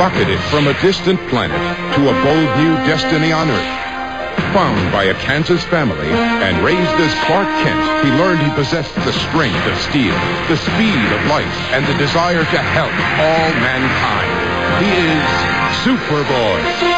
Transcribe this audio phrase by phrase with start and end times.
[0.00, 1.60] rocketed from a distant planet
[1.94, 3.76] to a bold new destiny on Earth.
[4.56, 9.12] Found by a Kansas family and raised as Clark Kent, he learned he possessed the
[9.28, 10.16] strength of steel,
[10.48, 14.32] the speed of light, and the desire to help all mankind.
[14.80, 15.50] He is
[15.84, 16.89] Superboy.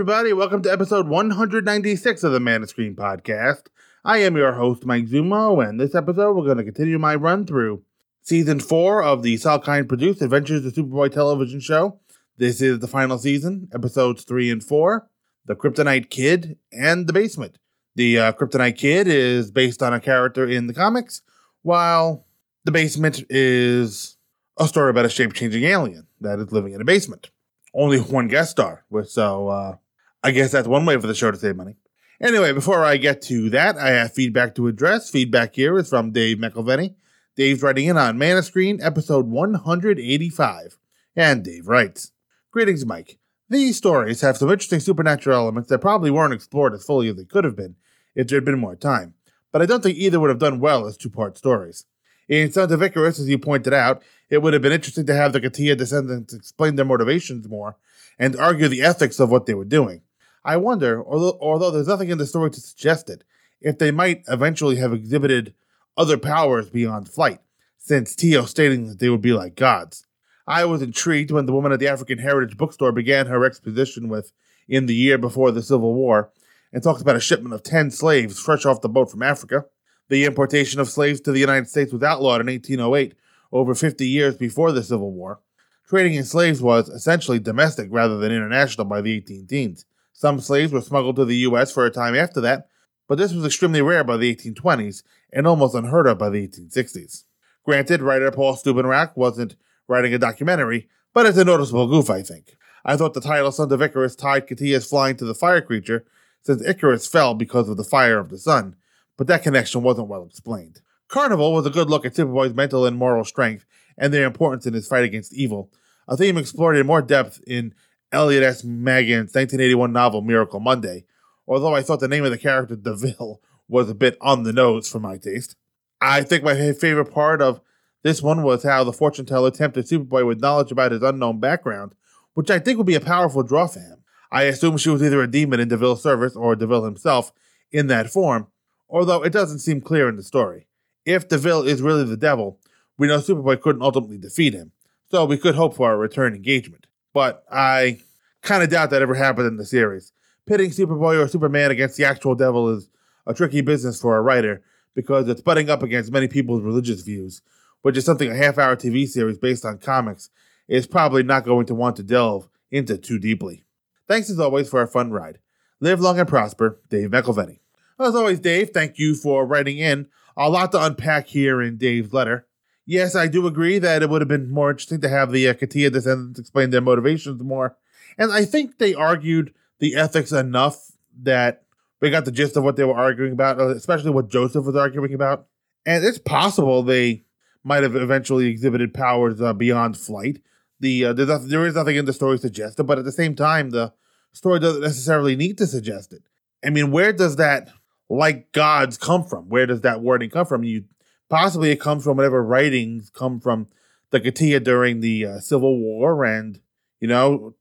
[0.00, 3.64] Everybody, welcome to episode 196 of the Man of Screen podcast.
[4.02, 7.44] I am your host, Mike Zumo, and this episode we're going to continue my run
[7.44, 7.82] through
[8.22, 12.00] season four of the Salkind produced Adventures of Superboy television show.
[12.38, 15.06] This is the final season, episodes three and four
[15.44, 17.58] The Kryptonite Kid and The Basement.
[17.94, 21.20] The uh, Kryptonite Kid is based on a character in the comics,
[21.60, 22.24] while
[22.64, 24.16] The Basement is
[24.56, 27.28] a story about a shape changing alien that is living in a basement
[27.74, 28.84] only one guest star.
[29.04, 29.76] So uh,
[30.22, 31.76] I guess that's one way for the show to save money.
[32.20, 35.08] Anyway, before I get to that, I have feedback to address.
[35.08, 36.94] Feedback here is from Dave McElveny.
[37.36, 40.78] Dave's writing in on Man of Screen, episode 185.
[41.16, 42.12] And Dave writes
[42.50, 43.18] Greetings, Mike.
[43.48, 47.24] These stories have some interesting supernatural elements that probably weren't explored as fully as they
[47.24, 47.76] could have been
[48.14, 49.14] if there had been more time,
[49.50, 51.86] but I don't think either would have done well as two part stories.
[52.28, 55.32] In Sons of Icarus, as you pointed out, it would have been interesting to have
[55.32, 57.76] the Katia descendants explain their motivations more
[58.20, 60.02] and argue the ethics of what they were doing.
[60.44, 63.24] I wonder, although, although there's nothing in the story to suggest it,
[63.60, 65.54] if they might eventually have exhibited
[65.96, 67.40] other powers beyond flight,
[67.76, 70.06] since Tio stating that they would be like gods.
[70.46, 74.32] I was intrigued when the woman at the African Heritage Bookstore began her exposition with
[74.68, 76.30] In the Year Before the Civil War
[76.72, 79.66] and talked about a shipment of 10 slaves fresh off the boat from Africa.
[80.08, 83.14] The importation of slaves to the United States was outlawed in 1808,
[83.52, 85.40] over 50 years before the Civil War.
[85.88, 89.84] Trading in slaves was essentially domestic rather than international by the 18 teens.
[90.20, 91.72] Some slaves were smuggled to the U.S.
[91.72, 92.68] for a time after that,
[93.08, 97.24] but this was extremely rare by the 1820s and almost unheard of by the 1860s.
[97.64, 99.56] Granted, writer Paul Stubenrack wasn't
[99.88, 102.58] writing a documentary, but it's a noticeable goof, I think.
[102.84, 106.04] I thought the title Sons of Icarus tied Katia's flying to the fire creature,
[106.42, 108.76] since Icarus fell because of the fire of the sun,
[109.16, 110.82] but that connection wasn't well explained.
[111.08, 113.64] Carnival was a good look at Superboy's mental and moral strength
[113.96, 115.72] and their importance in his fight against evil,
[116.06, 117.72] a theme explored in more depth in
[118.12, 118.64] Elliot S.
[118.64, 121.04] Maggin's 1981 novel Miracle Monday,
[121.46, 124.88] although I thought the name of the character, DeVille, was a bit on the nose
[124.88, 125.56] for my taste.
[126.00, 127.60] I think my favorite part of
[128.02, 131.94] this one was how the fortune teller tempted Superboy with knowledge about his unknown background,
[132.34, 133.98] which I think would be a powerful draw for him.
[134.32, 137.32] I assume she was either a demon in DeVille's service or DeVille himself
[137.70, 138.46] in that form,
[138.88, 140.66] although it doesn't seem clear in the story.
[141.04, 142.58] If DeVille is really the devil,
[142.96, 144.72] we know Superboy couldn't ultimately defeat him,
[145.10, 146.86] so we could hope for a return engagement.
[147.12, 147.98] But I
[148.42, 150.12] kind of doubt that ever happened in the series.
[150.46, 152.88] Pitting Superboy or Superman against the actual devil is
[153.26, 154.62] a tricky business for a writer
[154.94, 157.42] because it's butting up against many people's religious views,
[157.82, 160.30] which is something a half hour TV series based on comics
[160.68, 163.64] is probably not going to want to delve into too deeply.
[164.08, 165.38] Thanks as always for a fun ride.
[165.80, 167.58] Live long and prosper, Dave McElveny.
[167.98, 170.08] As always, Dave, thank you for writing in.
[170.36, 172.46] A lot to unpack here in Dave's letter.
[172.86, 175.54] Yes, I do agree that it would have been more interesting to have the uh,
[175.54, 177.76] Katia descendants explain their motivations more.
[178.18, 180.92] And I think they argued the ethics enough
[181.22, 181.62] that
[182.00, 184.76] we got the gist of what they were arguing about, uh, especially what Joseph was
[184.76, 185.46] arguing about.
[185.86, 187.24] And it's possible they
[187.62, 190.40] might have eventually exhibited powers uh, beyond flight.
[190.80, 193.70] The uh, there's, there is nothing in the story suggested, but at the same time,
[193.70, 193.92] the
[194.32, 196.22] story doesn't necessarily need to suggest it.
[196.64, 197.70] I mean, where does that
[198.08, 199.48] like gods come from?
[199.48, 200.64] Where does that wording come from?
[200.64, 200.84] You
[201.30, 203.68] possibly it comes from whatever writings come from
[204.10, 206.60] the Katia during the uh, Civil War, and
[207.00, 207.54] you know,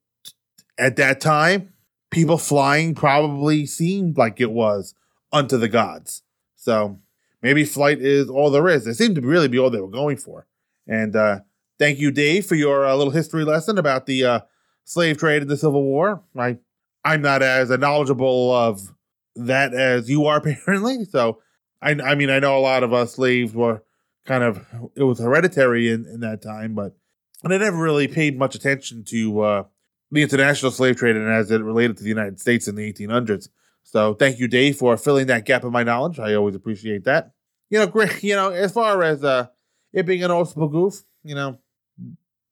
[0.77, 1.73] at that time,
[2.11, 4.95] people flying probably seemed like it was
[5.31, 6.23] unto the gods.
[6.55, 6.99] So
[7.41, 8.87] maybe flight is all there is.
[8.87, 10.47] It seemed to really be all they were going for.
[10.87, 11.41] And uh,
[11.77, 14.39] thank you, Dave, for your uh, little history lesson about the uh,
[14.83, 16.23] slave trade in the Civil War.
[16.37, 16.57] I
[17.05, 18.93] I'm not as knowledgeable of
[19.35, 21.05] that as you are apparently.
[21.05, 21.39] So
[21.81, 23.83] I I mean I know a lot of us slaves were
[24.25, 24.65] kind of
[24.95, 26.95] it was hereditary in, in that time, but
[27.43, 29.63] and I never really paid much attention to uh,
[30.11, 33.49] the international slave trade and as it related to the United States in the 1800s.
[33.83, 36.19] So thank you, Dave, for filling that gap in my knowledge.
[36.19, 37.31] I always appreciate that.
[37.69, 38.21] You know, great.
[38.23, 39.47] You know, as far as uh,
[39.93, 41.59] it being an old school goof, you know,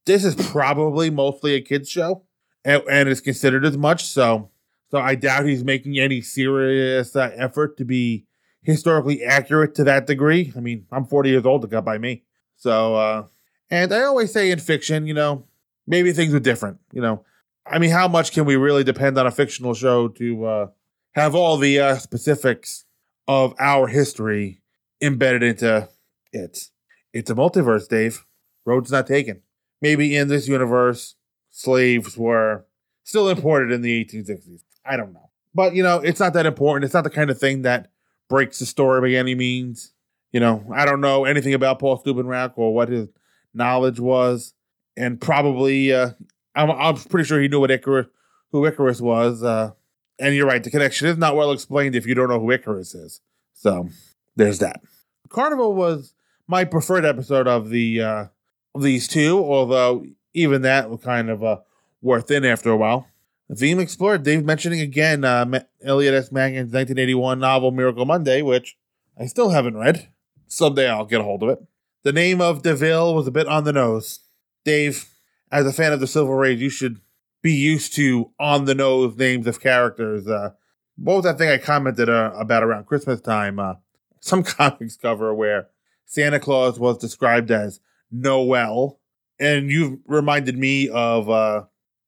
[0.06, 2.24] this is probably mostly a kids show,
[2.64, 4.06] and, and it's considered as much.
[4.06, 4.52] So
[4.90, 8.26] So I doubt he's making any serious uh, effort to be
[8.68, 10.52] historically accurate to that degree.
[10.54, 12.24] I mean, I'm 40 years old, it got by me.
[12.58, 13.28] So, uh,
[13.70, 15.46] and I always say in fiction, you know,
[15.88, 16.78] maybe things are different.
[16.92, 17.24] You know,
[17.66, 20.68] I mean, how much can we really depend on a fictional show to uh,
[21.14, 22.84] have all the uh, specifics
[23.26, 24.62] of our history
[25.02, 25.88] embedded into
[26.34, 26.70] it?
[27.14, 28.26] It's a multiverse, Dave.
[28.66, 29.44] Road's not taken.
[29.82, 31.16] Maybe in this universe,
[31.52, 32.66] slaves were
[33.06, 34.64] still imported in the 1860s.
[34.86, 35.30] I don't know.
[35.56, 36.84] But, you know, it's not that important.
[36.84, 37.92] It's not the kind of thing that
[38.30, 39.94] breaks the story by any means.
[40.32, 43.08] You know, I don't know anything about Paul Steubenrack or what his
[43.54, 44.54] knowledge was.
[44.96, 46.12] And probably, uh,
[46.56, 48.08] I'm, I'm pretty sure he knew what Icarus,
[48.52, 49.44] who Icarus was.
[49.44, 49.72] Uh,
[50.20, 52.96] and you're right, the connection is not well explained if you don't know who Icarus
[52.96, 53.22] is.
[53.54, 53.90] So
[54.36, 54.82] there's that.
[55.30, 56.14] Carnival was
[56.48, 58.26] my preferred episode of the uh,
[58.74, 61.58] of these two, although even that was kind of uh,
[62.02, 63.08] wore thin after a while.
[63.50, 66.32] The theme explored, Dave mentioning again uh, Elliot S.
[66.32, 68.78] Maggin's 1981 novel Miracle Monday, which
[69.18, 70.10] I still haven't read.
[70.48, 71.60] Someday I'll get a hold of it.
[72.04, 74.20] The name of DeVille was a bit on the nose.
[74.66, 75.10] Dave,
[75.50, 77.00] as a fan of the Silver Age, you should
[77.42, 80.28] be used to on the nose names of characters.
[80.28, 80.52] Uh,
[80.98, 83.60] what was that thing I commented uh, about around Christmas time?
[83.60, 83.76] Uh,
[84.20, 85.70] some comics cover where
[86.06, 87.80] Santa Claus was described as
[88.12, 89.00] Noel,
[89.40, 91.30] and you've reminded me of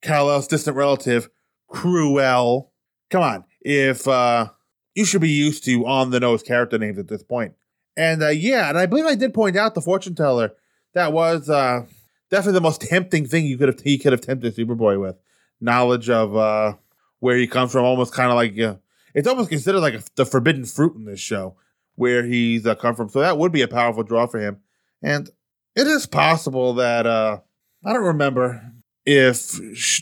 [0.02, 1.28] Kal-El's distant relative,
[1.68, 2.72] Kru-El.
[3.10, 4.48] Come on, if uh,
[4.94, 7.54] you should be used to on the nose character names at this point.
[7.96, 10.52] And uh, yeah, and I believe I did point out the fortune teller.
[10.94, 11.86] That was uh,
[12.30, 15.16] definitely the most tempting thing you could have he could have tempted Superboy with
[15.60, 16.74] knowledge of uh,
[17.18, 17.84] where he comes from.
[17.84, 18.76] Almost kind of like uh,
[19.14, 21.56] it's almost considered like a, the forbidden fruit in this show
[21.96, 23.08] where he's uh, come from.
[23.08, 24.60] So that would be a powerful draw for him.
[25.02, 25.28] And
[25.76, 27.40] it is possible that uh,
[27.84, 28.72] I don't remember
[29.04, 29.52] if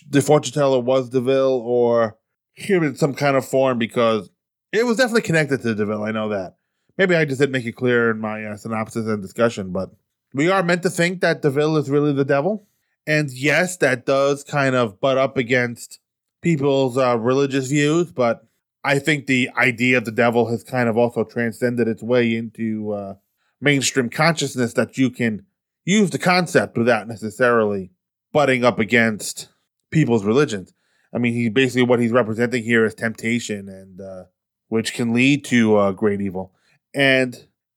[0.09, 2.17] the fortune teller was Deville or
[2.55, 4.31] him in some kind of form because
[4.73, 6.05] it was definitely connected to Deville.
[6.05, 6.57] I know that.
[6.97, 9.91] Maybe I just didn't make it clear in my uh, synopsis and discussion, but
[10.35, 12.67] we are meant to think that Deville is really the devil.
[13.07, 16.01] And yes, that does kind of butt up against
[16.43, 18.47] people's uh, religious views, but
[18.85, 22.93] I think the idea of the devil has kind of also transcended its way into
[22.93, 23.15] uh,
[23.61, 25.47] mainstream consciousness that you can
[25.85, 27.91] use the concept without necessarily
[28.33, 29.49] butting up against
[29.91, 30.73] people's religions.
[31.13, 34.25] I mean, he basically what he's representing here is temptation, and uh,
[34.69, 36.53] which can lead to uh, great evil.
[36.95, 37.35] And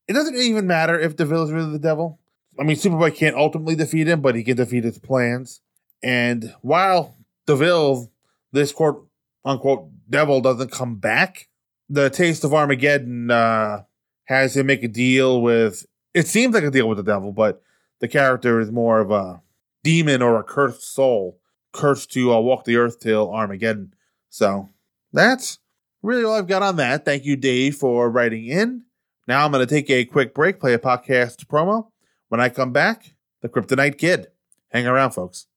[0.08, 2.20] it doesn't even matter if Deville is really the devil.
[2.60, 5.62] I mean, Superboy can't ultimately defeat him, but he can defeat his plans.
[6.04, 7.16] And while
[7.46, 8.12] Deville,
[8.52, 9.08] this quote
[9.46, 11.48] unquote devil, doesn't come back,
[11.90, 13.84] the taste of Armageddon uh,
[14.26, 15.86] has him make a deal with.
[16.14, 17.62] It seems like a deal with the devil, but
[18.00, 19.42] the character is more of a
[19.84, 21.40] demon or a cursed soul,
[21.72, 23.94] cursed to uh, walk the earth till Armageddon.
[24.30, 24.70] So
[25.12, 25.60] that's
[26.02, 27.06] really all I've got on that.
[27.06, 28.84] Thank you, Dave, for writing in.
[29.28, 31.88] Now I'm going to take a quick break, play a podcast promo.
[32.30, 34.28] When I come back, the Kryptonite Kid.
[34.70, 35.48] Hang around, folks.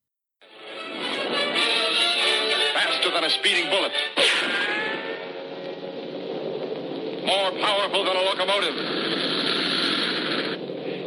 [2.73, 3.91] Faster than a speeding bullet.
[7.25, 8.75] More powerful than a locomotive.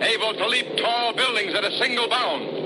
[0.00, 2.58] Able to leap tall buildings at a single bound.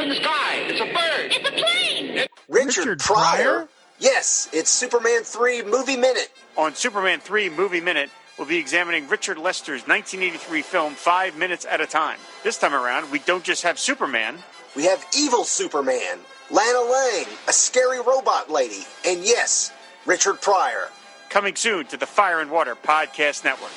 [0.00, 0.54] Look, up in the sky.
[0.66, 1.32] It's a bird.
[1.32, 2.26] It's a plane!
[2.48, 3.42] Richard, Richard Pryor?
[3.42, 3.68] Pryor?
[3.98, 6.30] Yes, it's Superman 3 Movie Minute.
[6.56, 11.82] On Superman 3 Movie Minute, we'll be examining Richard Lester's 1983 film Five Minutes at
[11.82, 12.18] a Time.
[12.42, 14.36] This time around, we don't just have Superman.
[14.74, 16.18] We have evil Superman,
[16.50, 19.70] Lana Lang, a scary robot lady, and yes,
[20.06, 20.88] Richard Pryor.
[21.28, 23.72] Coming soon to the Fire and Water Podcast Network.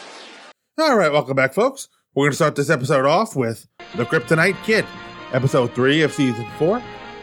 [0.79, 1.89] All right, welcome back, folks.
[2.15, 4.85] We're going to start this episode off with The Kryptonite Kid,
[5.33, 6.81] episode 3 of season 4.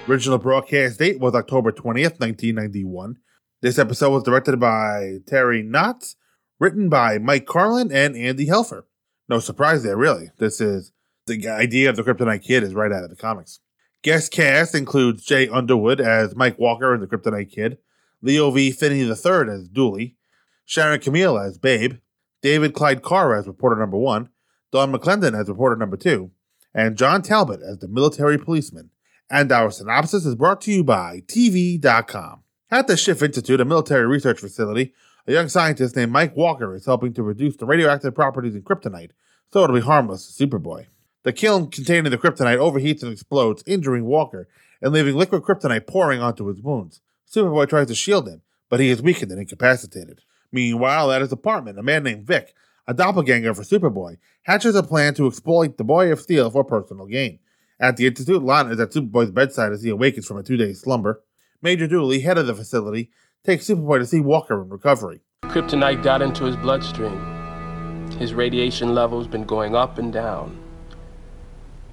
[0.09, 3.17] Original broadcast date was October 20th, 1991.
[3.63, 6.17] This episode was directed by Terry Knotts,
[6.59, 8.83] written by Mike Carlin and Andy Helfer.
[9.29, 10.31] No surprise there, really.
[10.39, 10.91] This is
[11.27, 13.61] the idea of the Kryptonite Kid is right out of the comics.
[14.03, 17.79] Guest cast includes Jay Underwood as Mike Walker and the Kryptonite Kid,
[18.23, 18.73] Leo V.
[18.73, 20.17] Finney III as Dooley,
[20.65, 21.99] Sharon Camille as Babe,
[22.43, 24.31] David Clyde Carr as reporter number one,
[24.73, 26.33] Don McClendon as reporter number two,
[26.75, 28.91] and John Talbot as the military policeman.
[29.31, 32.43] And our synopsis is brought to you by TV.com.
[32.71, 34.93] At the Schiff Institute, a military research facility,
[35.27, 39.11] a young scientist named Mike Walker is helping to reduce the radioactive properties in kryptonite
[39.53, 40.87] so it'll be harmless to Superboy.
[41.23, 44.49] The kiln containing the kryptonite overheats and explodes, injuring Walker
[44.81, 47.01] and leaving liquid kryptonite pouring onto his wounds.
[47.31, 50.21] Superboy tries to shield him, but he is weakened and incapacitated.
[50.53, 52.55] Meanwhile, at his apartment, a man named Vic,
[52.91, 57.07] a doppelganger for Superboy, hatches a plan to exploit the Boy of Steel for personal
[57.07, 57.39] gain.
[57.79, 60.73] At the Institute, Lana is at Superboy's bedside as he awakens from a two day
[60.73, 61.23] slumber.
[61.63, 63.13] Major Dooley, head of the facility,
[63.45, 65.21] takes Superboy to see Walker in recovery.
[65.45, 68.11] Kryptonite got into his bloodstream.
[68.19, 70.59] His radiation level's been going up and down.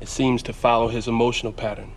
[0.01, 1.91] It seems to follow his emotional pattern.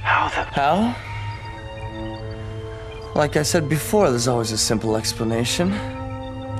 [0.00, 0.44] How the.
[0.44, 1.15] How?
[3.16, 5.70] Like I said before, there's always a simple explanation.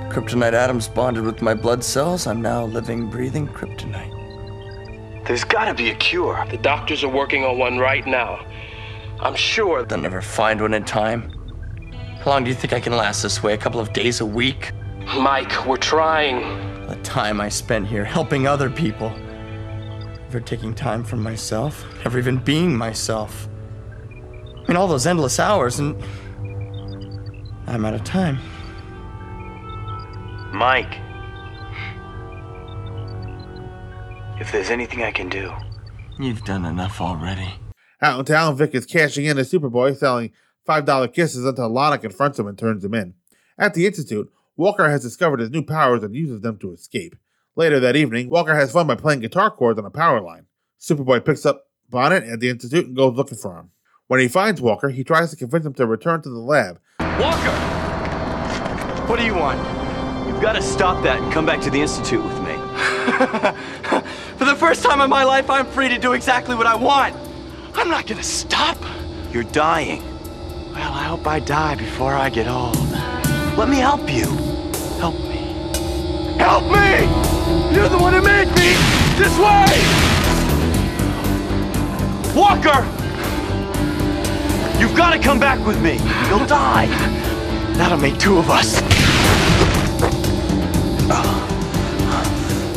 [0.08, 2.26] Kryptonite atoms bonded with my blood cells.
[2.26, 5.26] I'm now living, breathing kryptonite.
[5.26, 6.46] There's gotta be a cure.
[6.50, 8.42] The doctors are working on one right now.
[9.20, 11.30] I'm sure they'll never find one in time.
[12.20, 13.52] How long do you think I can last this way?
[13.52, 14.72] A couple of days a week?
[15.14, 16.40] Mike, we're trying.
[16.86, 19.10] The time I spent here helping other people.
[19.10, 21.84] Never taking time for myself.
[21.98, 23.46] Never even being myself.
[24.10, 26.02] I mean, all those endless hours, and
[27.66, 28.38] I'm out of time.
[30.52, 31.00] Mike.
[34.40, 35.52] If there's anything I can do.
[36.18, 37.54] You've done enough already.
[38.00, 40.32] Out in town, Vic is cashing in as Superboy, selling
[40.68, 43.14] $5 kisses until Lana confronts him and turns him in.
[43.58, 47.16] At the Institute, Walker has discovered his new powers and uses them to escape.
[47.56, 50.46] Later that evening, Walker has fun by playing guitar chords on a power line.
[50.80, 53.70] Superboy picks up Bonnet at the Institute and goes looking for him.
[54.08, 56.78] When he finds Walker, he tries to convince him to return to the lab.
[57.20, 57.50] Walker!
[59.06, 59.58] What do you want?
[60.28, 62.56] You've got to stop that and come back to the Institute with me.
[64.36, 67.16] For the first time in my life, I'm free to do exactly what I want.
[67.74, 68.76] I'm not gonna stop.
[69.32, 70.02] You're dying.
[70.72, 72.76] Well, I hope I die before I get old.
[73.56, 74.26] Let me help you.
[74.98, 75.36] Help me.
[76.38, 77.74] Help me!
[77.74, 78.76] You're the one who made me!
[79.16, 79.72] This way!
[82.34, 82.95] Walker!
[84.78, 85.94] You've got to come back with me.
[86.28, 86.86] You'll die.
[87.76, 88.80] That'll make two of us.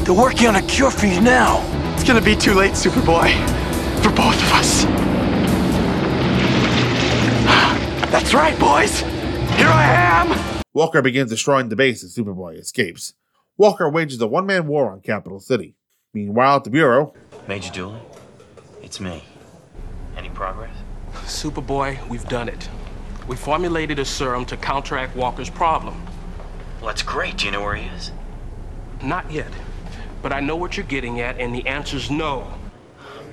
[0.09, 1.63] They're working on a cure for you now.
[1.93, 3.29] It's gonna be too late, Superboy.
[4.01, 4.83] For both of us.
[8.09, 9.01] That's right, boys.
[9.01, 10.63] Here I am.
[10.73, 13.13] Walker begins destroying the base as Superboy escapes.
[13.55, 15.75] Walker wages a one man war on Capital City.
[16.11, 17.13] Meanwhile, at the Bureau,
[17.47, 17.99] Major Dooley,
[18.81, 19.23] it's me.
[20.17, 20.75] Any progress?
[21.29, 22.69] Superboy, we've done it.
[23.27, 26.03] We formulated a serum to counteract Walker's problem.
[26.79, 27.37] Well, that's great.
[27.37, 28.11] Do you know where he is?
[29.03, 29.51] Not yet.
[30.21, 32.51] But I know what you're getting at, and the answer's no.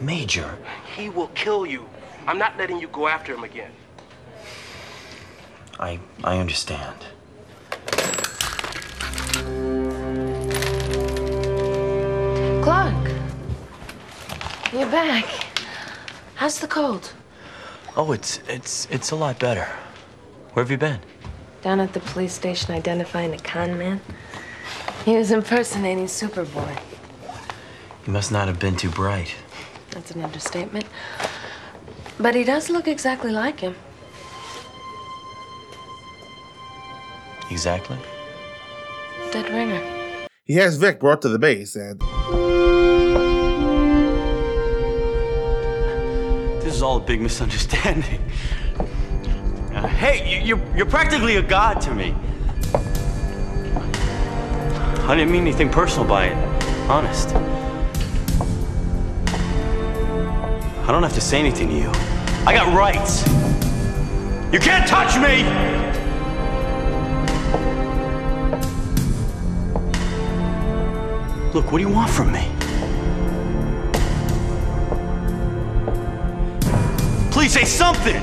[0.00, 0.56] Major.
[0.94, 1.88] He will kill you.
[2.26, 3.70] I'm not letting you go after him again.
[5.80, 6.96] I I understand.
[12.62, 13.10] Clark,
[14.72, 15.24] you're back.
[16.34, 17.12] How's the cold?
[17.96, 19.66] Oh, it's it's it's a lot better.
[20.52, 21.00] Where have you been?
[21.62, 24.00] Down at the police station identifying a con man.
[25.04, 26.78] He was impersonating Superboy.
[28.06, 29.34] You must not have been too bright.
[29.90, 30.84] That's an understatement.
[32.18, 33.74] But he does look exactly like him.
[37.50, 37.98] Exactly.
[39.32, 40.28] Dead ringer.
[40.44, 42.02] he has Vic brought to the base, and
[46.86, 48.20] all a big misunderstanding.
[49.76, 52.14] Uh, hey, you, you're you're practically a god to me.
[55.06, 56.36] I didn't mean anything personal by it.
[56.88, 57.34] Honest.
[60.86, 61.90] I don't have to say anything to you.
[62.46, 63.22] I got rights.
[64.50, 65.44] You can't touch me!
[71.52, 72.55] Look, what do you want from me?
[77.46, 78.16] Please say something!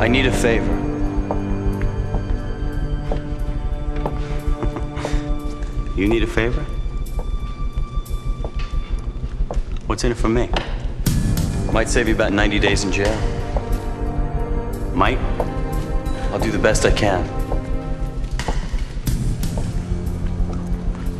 [0.00, 0.72] I need a favor.
[5.94, 6.62] you need a favor?
[9.86, 10.48] What's in it for me?
[11.70, 13.14] Might save you about 90 days in jail.
[14.94, 15.18] Might?
[16.32, 17.20] I'll do the best I can.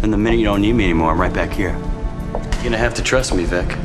[0.02, 1.76] And the minute you don't need me anymore, I'm right back here.
[1.76, 3.83] You're gonna have to trust me, Vic.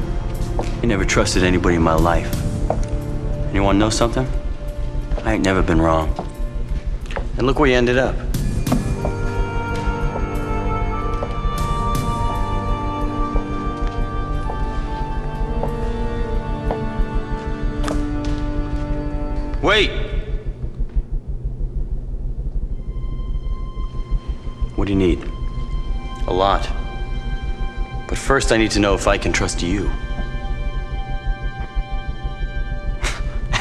[0.81, 2.33] I never trusted anybody in my life.
[2.69, 4.25] And you wanna know something?
[5.25, 6.15] I ain't never been wrong.
[7.37, 8.15] And look where you ended up.
[19.61, 19.91] Wait!
[24.75, 25.21] What do you need?
[26.27, 26.67] A lot.
[28.07, 29.91] But first, I need to know if I can trust you.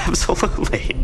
[0.08, 0.96] Absolutely.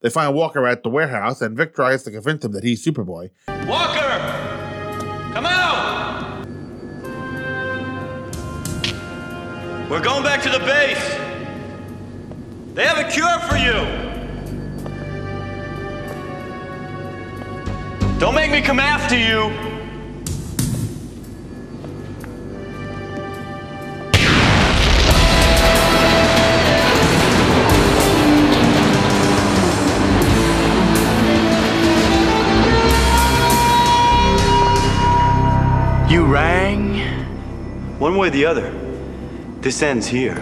[0.00, 3.30] They find Walker at the warehouse, and Vic tries to convince him that he's Superboy.
[3.66, 4.00] Walker!
[5.34, 6.46] Come out!
[9.90, 11.14] We're going back to the base.
[12.74, 13.74] They have a cure for you.
[18.18, 19.65] Don't make me come after you.
[36.36, 36.98] Rang?
[37.98, 38.70] One way or the other,
[39.62, 40.34] this ends here.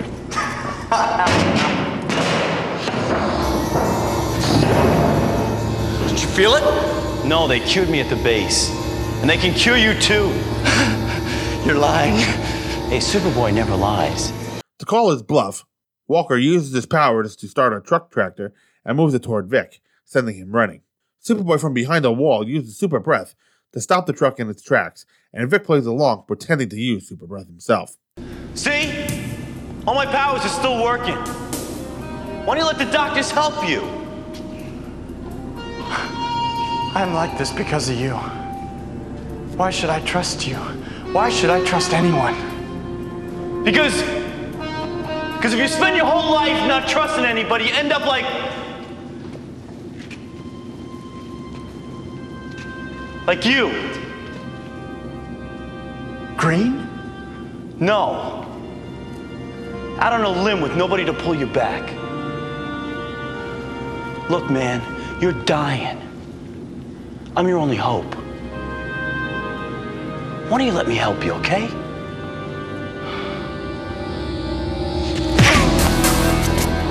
[6.08, 6.64] Did you feel it?
[7.24, 8.70] No, they cured me at the base.
[9.20, 10.24] And they can cure you too.
[11.64, 12.16] You're lying.
[12.90, 14.32] Hey, Superboy never lies.
[14.80, 15.64] To call his bluff,
[16.08, 18.52] Walker uses his powers to start a truck tractor
[18.84, 20.82] and moves it toward Vic, sending him running.
[21.24, 23.36] Superboy from behind a wall uses super breath
[23.74, 27.26] to stop the truck in its tracks, and Vic plays along, pretending to use super
[27.26, 27.96] breath himself.
[28.54, 29.04] See?
[29.84, 31.16] All my powers are still working.
[32.46, 33.82] Why don't you let the doctors help you?
[36.94, 38.12] I'm like this because of you.
[39.56, 40.54] Why should I trust you?
[41.12, 43.64] Why should I trust anyone?
[43.64, 44.00] Because.
[45.34, 48.43] Because if you spend your whole life not trusting anybody, you end up like.
[53.26, 53.70] Like you.
[56.36, 56.86] Green?
[57.80, 58.42] No.
[59.98, 61.82] Out on a limb with nobody to pull you back.
[64.28, 64.82] Look, man,
[65.22, 65.98] you're dying.
[67.34, 68.14] I'm your only hope.
[70.50, 71.68] Why don't you let me help you, okay?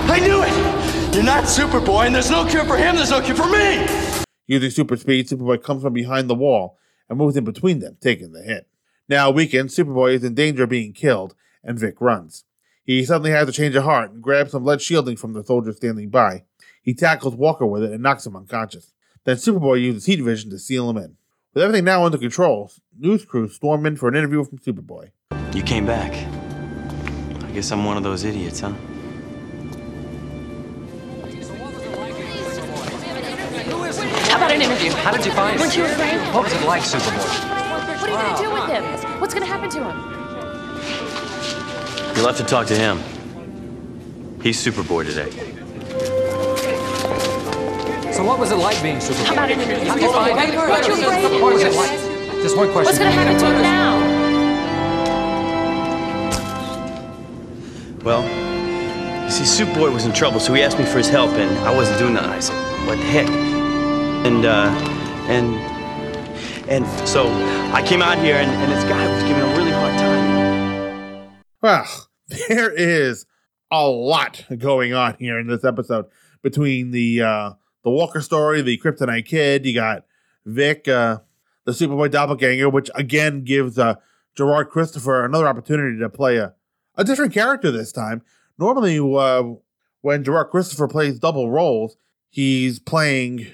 [0.09, 1.13] I knew it!
[1.13, 4.22] You're not Superboy, and there's no cure for him, there's no cure for me!
[4.47, 6.77] Using super speed, Superboy comes from behind the wall
[7.09, 8.67] and moves in between them, taking the hit.
[9.07, 12.43] Now weakened, Superboy is in danger of being killed, and Vic runs.
[12.83, 15.71] He suddenly has a change of heart and grabs some lead shielding from the soldier
[15.71, 16.43] standing by.
[16.81, 18.91] He tackles Walker with it and knocks him unconscious.
[19.23, 21.15] Then Superboy uses heat vision to seal him in.
[21.53, 25.11] With everything now under control, news crews storm in for an interview from Superboy.
[25.53, 26.11] You came back.
[27.43, 28.73] I guess I'm one of those idiots, huh?
[34.53, 34.91] An interview?
[34.91, 36.19] How did you find Weren't you afraid?
[36.33, 37.17] What was it like, Superboy?
[38.01, 39.19] What are you gonna do with him?
[39.19, 39.97] What's gonna happen to him?
[42.15, 42.99] You'll have to talk to him.
[44.41, 45.31] He's Superboy today.
[48.11, 49.25] So what was it like being Superboy?
[49.25, 49.87] How about an interview?
[49.87, 50.55] How did you find it?
[50.55, 51.41] Weren't you afraid?
[51.41, 51.99] What was it like?
[52.43, 52.85] Just one question.
[52.85, 53.93] What's gonna happen to him now?
[58.03, 58.23] Well,
[59.23, 61.73] you see, Superboy was in trouble, so he asked me for his help, and I
[61.73, 62.31] wasn't doing nothing.
[62.31, 63.62] I said, "What the heck?"
[64.25, 64.69] And uh,
[65.27, 65.55] and
[66.69, 67.27] and so
[67.73, 71.43] I came out here, and, and this guy was giving a really hard time.
[71.61, 72.09] Well,
[72.47, 73.25] there is
[73.69, 76.05] a lot going on here in this episode
[76.41, 77.51] between the uh,
[77.83, 79.65] the Walker story, the Kryptonite Kid.
[79.65, 80.05] You got
[80.45, 81.19] Vic, uh,
[81.65, 83.95] the Superboy doppelganger, which again gives uh,
[84.35, 86.53] Gerard Christopher another opportunity to play a,
[86.95, 88.21] a different character this time.
[88.57, 89.43] Normally, uh,
[90.01, 91.97] when Gerard Christopher plays double roles,
[92.29, 93.47] he's playing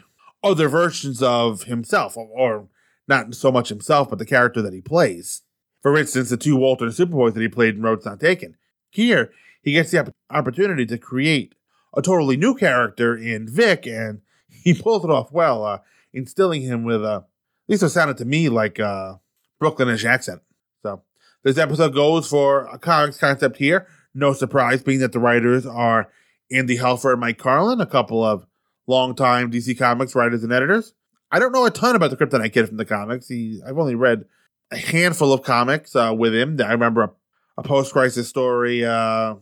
[0.43, 2.67] other versions of himself, or, or
[3.07, 5.41] not so much himself, but the character that he plays.
[5.81, 8.55] For instance, the two Walter Superboys that he played in Road's Not Taken.
[8.89, 11.55] Here, he gets the opp- opportunity to create
[11.95, 15.79] a totally new character in Vic, and he pulls it off well, uh,
[16.13, 19.19] instilling him with a, at least it sounded to me like a
[19.61, 20.41] Brooklynish accent.
[20.83, 21.03] So,
[21.43, 23.87] this episode goes for a comics concept here.
[24.13, 26.11] No surprise, being that the writers are
[26.51, 28.45] Andy Helfer and Mike Carlin, a couple of
[28.89, 30.93] longtime DC Comics writers and editors.
[31.31, 33.27] I don't know a ton about the Kryptonite Kid from the comics.
[33.27, 34.25] He, I've only read
[34.71, 36.59] a handful of comics uh, with him.
[36.59, 37.11] I remember a,
[37.59, 39.35] a post-crisis story uh,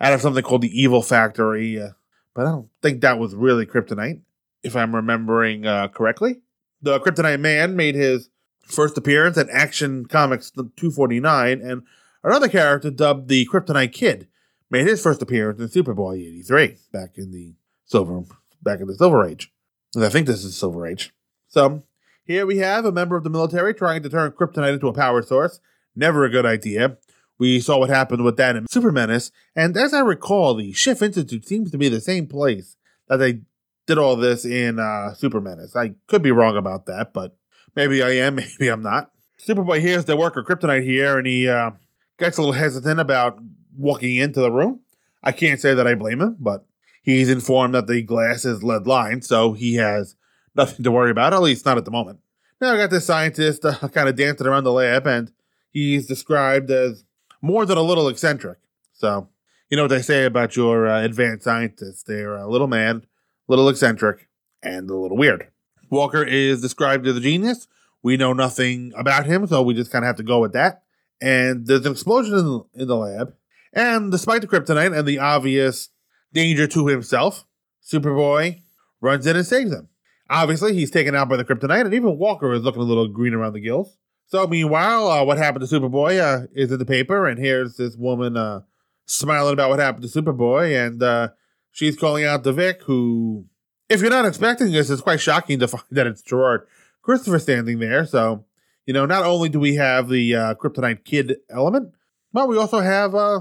[0.00, 1.90] out of something called the Evil Factory, uh,
[2.34, 4.20] but I don't think that was really Kryptonite,
[4.64, 6.40] if I'm remembering uh, correctly.
[6.82, 8.28] The Kryptonite Man made his
[8.62, 11.82] first appearance at Action Comics 249, and
[12.24, 14.26] another character dubbed the Kryptonite Kid
[14.68, 18.22] made his first appearance in Superboy 83 back in the Silver
[18.62, 19.52] back in the Silver Age.
[19.94, 21.12] And I think this is Silver Age.
[21.48, 21.82] So
[22.24, 25.22] here we have a member of the military trying to turn kryptonite into a power
[25.22, 25.60] source.
[25.96, 26.98] Never a good idea.
[27.38, 31.00] We saw what happened with that in Super Menace, and as I recall, the Schiff
[31.00, 32.76] Institute seems to be the same place
[33.08, 33.40] that they
[33.86, 35.74] did all this in uh, Super Menace.
[35.74, 37.36] I could be wrong about that, but
[37.74, 39.10] maybe I am, maybe I'm not.
[39.38, 41.70] Superboy hears the worker kryptonite here, and he uh,
[42.18, 43.38] gets a little hesitant about
[43.76, 44.80] walking into the room.
[45.22, 46.66] I can't say that I blame him, but
[47.02, 50.16] he's informed that the glass is lead lined, so he has
[50.54, 52.20] nothing to worry about, at least not at the moment.
[52.60, 55.32] Now I got this scientist uh, kind of dancing around the lab, and
[55.70, 57.04] he's described as
[57.40, 58.58] more than a little eccentric.
[58.92, 59.28] So,
[59.70, 62.02] you know what they say about your uh, advanced scientists.
[62.02, 63.02] They're a little mad, a
[63.48, 64.28] little eccentric,
[64.62, 65.48] and a little weird.
[65.88, 67.66] Walker is described as a genius.
[68.02, 70.82] We know nothing about him, so we just kind of have to go with that.
[71.20, 73.34] And there's an explosion in in the lab.
[73.72, 75.90] And despite the kryptonite and the obvious
[76.32, 77.44] danger to himself,
[77.84, 78.62] Superboy
[79.00, 79.88] runs in and saves him.
[80.28, 83.34] Obviously, he's taken out by the kryptonite, and even Walker is looking a little green
[83.34, 83.96] around the gills.
[84.26, 87.96] So, meanwhile, uh, what happened to Superboy uh, is in the paper, and here's this
[87.96, 88.60] woman uh,
[89.06, 91.28] smiling about what happened to Superboy, and uh,
[91.72, 93.46] she's calling out to Vic, who,
[93.88, 96.68] if you're not expecting this, it's quite shocking to find that it's Gerard
[97.02, 98.06] Christopher standing there.
[98.06, 98.44] So,
[98.86, 101.92] you know, not only do we have the uh, Kryptonite Kid element,
[102.32, 103.40] but we also have uh,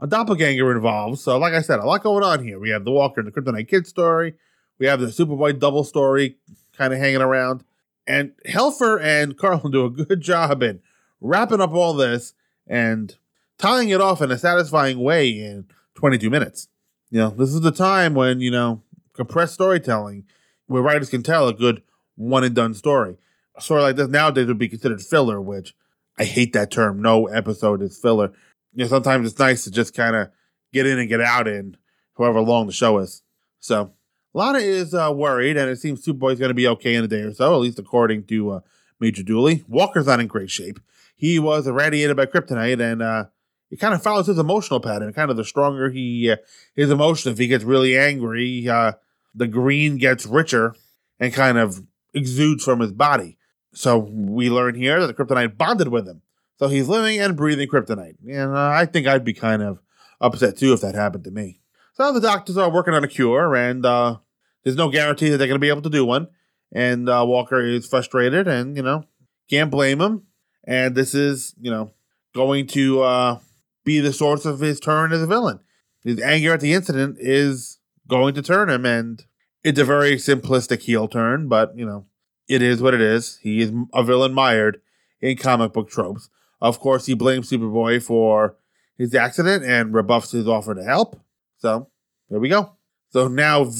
[0.00, 1.18] a doppelganger involved.
[1.18, 2.58] So, like I said, a lot going on here.
[2.58, 4.34] We have the Walker and the Kryptonite Kid story.
[4.78, 6.36] We have the Superboy double story
[6.76, 7.64] kind of hanging around.
[8.06, 10.80] And Helfer and Carlin do a good job in
[11.20, 12.34] wrapping up all this
[12.66, 13.14] and
[13.58, 16.68] tying it off in a satisfying way in 22 minutes.
[17.10, 18.82] You know, this is the time when, you know,
[19.12, 20.24] compressed storytelling,
[20.66, 21.82] where writers can tell a good
[22.16, 23.16] one and done story.
[23.56, 25.74] A story like this nowadays would be considered filler, which
[26.18, 27.02] I hate that term.
[27.02, 28.32] No episode is filler.
[28.74, 30.30] You know, sometimes it's nice to just kind of
[30.72, 31.76] get in and get out in
[32.16, 33.22] however long the show is.
[33.58, 33.92] So,
[34.32, 37.22] Lana is uh, worried, and it seems Superboy's going to be okay in a day
[37.22, 38.60] or so, at least according to uh,
[39.00, 39.64] Major Dooley.
[39.66, 40.78] Walker's not in great shape.
[41.16, 43.24] He was irradiated by kryptonite, and uh,
[43.70, 45.12] it kind of follows his emotional pattern.
[45.12, 46.36] Kind of the stronger he uh,
[46.74, 48.92] his emotion, if he gets really angry, uh,
[49.34, 50.74] the green gets richer
[51.18, 53.36] and kind of exudes from his body.
[53.72, 56.22] So we learn here that the kryptonite bonded with him.
[56.60, 58.16] So he's living and breathing kryptonite.
[58.28, 59.80] And uh, I think I'd be kind of
[60.20, 61.58] upset too if that happened to me.
[61.94, 64.18] So the doctors are working on a cure, and uh,
[64.62, 66.28] there's no guarantee that they're going to be able to do one.
[66.70, 69.04] And uh, Walker is frustrated, and you know
[69.48, 70.24] can't blame him.
[70.64, 71.92] And this is you know
[72.34, 73.38] going to uh,
[73.84, 75.60] be the source of his turn as a villain.
[76.04, 79.24] His anger at the incident is going to turn him, and
[79.64, 82.04] it's a very simplistic heel turn, but you know
[82.48, 83.38] it is what it is.
[83.42, 84.82] He is a villain mired
[85.22, 86.28] in comic book tropes.
[86.60, 88.56] Of course, he blames Superboy for
[88.98, 91.20] his accident and rebuffs his offer to help.
[91.58, 91.88] So
[92.28, 92.76] there we go.
[93.10, 93.70] So now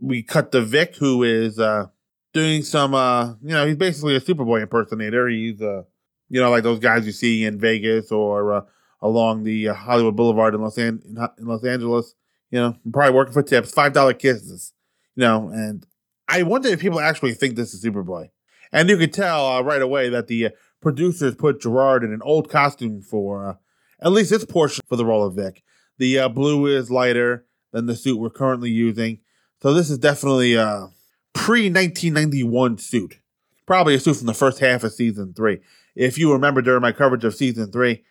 [0.00, 1.86] we cut to Vic, who is uh,
[2.32, 5.28] doing some, uh, you know, he's basically a Superboy impersonator.
[5.28, 5.82] He's, uh,
[6.28, 8.60] you know, like those guys you see in Vegas or uh,
[9.02, 11.02] along the uh, Hollywood Boulevard in Los, An-
[11.38, 12.14] in Los Angeles.
[12.50, 14.72] You know, probably working for tips, five dollar kisses.
[15.16, 15.86] You know, and
[16.28, 18.30] I wonder if people actually think this is Superboy.
[18.72, 20.50] And you could tell uh, right away that the uh,
[20.82, 23.54] producers put Gerard in an old costume for uh,
[24.00, 25.62] at least this portion for the role of Vic.
[25.98, 29.20] The uh, blue is lighter than the suit we're currently using.
[29.62, 30.88] So this is definitely a
[31.32, 33.20] pre 1991 suit.
[33.64, 35.60] Probably a suit from the first half of season three.
[35.94, 38.04] If you remember during my coverage of season three,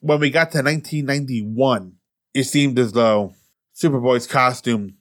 [0.00, 1.94] when we got to 1991,
[2.32, 3.34] it seemed as though
[3.74, 4.96] Superboy's costume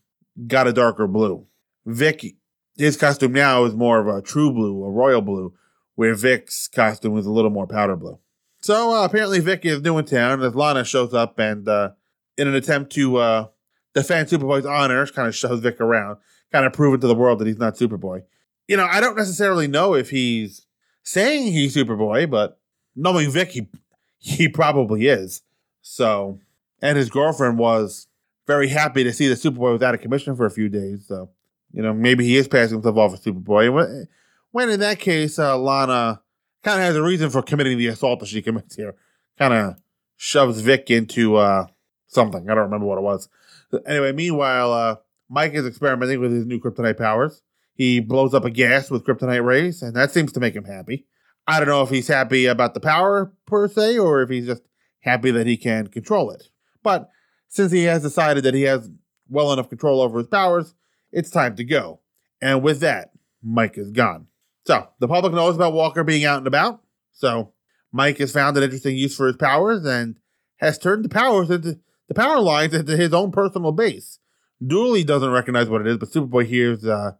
[0.47, 1.45] got a darker blue.
[1.85, 2.35] Vic,
[2.75, 5.53] his costume now is more of a true blue, a royal blue,
[5.95, 8.19] where Vic's costume is a little more powder blue.
[8.61, 11.91] So uh, apparently Vic is new in town as Lana shows up and uh,
[12.37, 13.47] in an attempt to uh,
[13.93, 16.17] defend Superboy's honor, kind of shows Vic around,
[16.51, 18.23] kind of proving to the world that he's not Superboy.
[18.67, 20.65] You know, I don't necessarily know if he's
[21.03, 22.59] saying he's Superboy, but
[22.95, 23.67] knowing Vic, he
[24.17, 25.41] he probably is.
[25.81, 26.39] So,
[26.81, 28.07] and his girlfriend was
[28.47, 31.05] very happy to see that Superboy was out of commission for a few days.
[31.05, 31.29] So,
[31.73, 34.07] you know, maybe he is passing himself off as Superboy.
[34.53, 36.21] When, in that case, uh, Lana
[36.63, 38.93] kind of has a reason for committing the assault that she commits here.
[39.39, 39.77] Kind of
[40.15, 41.65] shoves Vic into uh,
[42.05, 42.47] something.
[42.47, 43.29] I don't remember what it was.
[43.87, 44.95] Anyway, meanwhile, uh,
[45.27, 47.41] Mike is experimenting with his new kryptonite powers.
[47.73, 51.07] He blows up a gas with kryptonite rays, and that seems to make him happy.
[51.47, 54.61] I don't know if he's happy about the power per se, or if he's just
[54.99, 56.43] happy that he can control it.
[56.83, 57.09] But
[57.49, 58.87] since he has decided that he has
[59.27, 60.75] well enough control over his powers,
[61.11, 62.01] it's time to go.
[62.39, 63.09] And with that,
[63.41, 64.27] Mike is gone.
[64.65, 66.81] So the public knows about Walker being out and about.
[67.11, 67.53] So
[67.91, 70.17] Mike has found an interesting use for his powers and
[70.57, 74.19] has turned the powers into the power lines into his own personal bass.
[74.65, 77.13] Dooley doesn't recognize what it is, but Superboy hears uh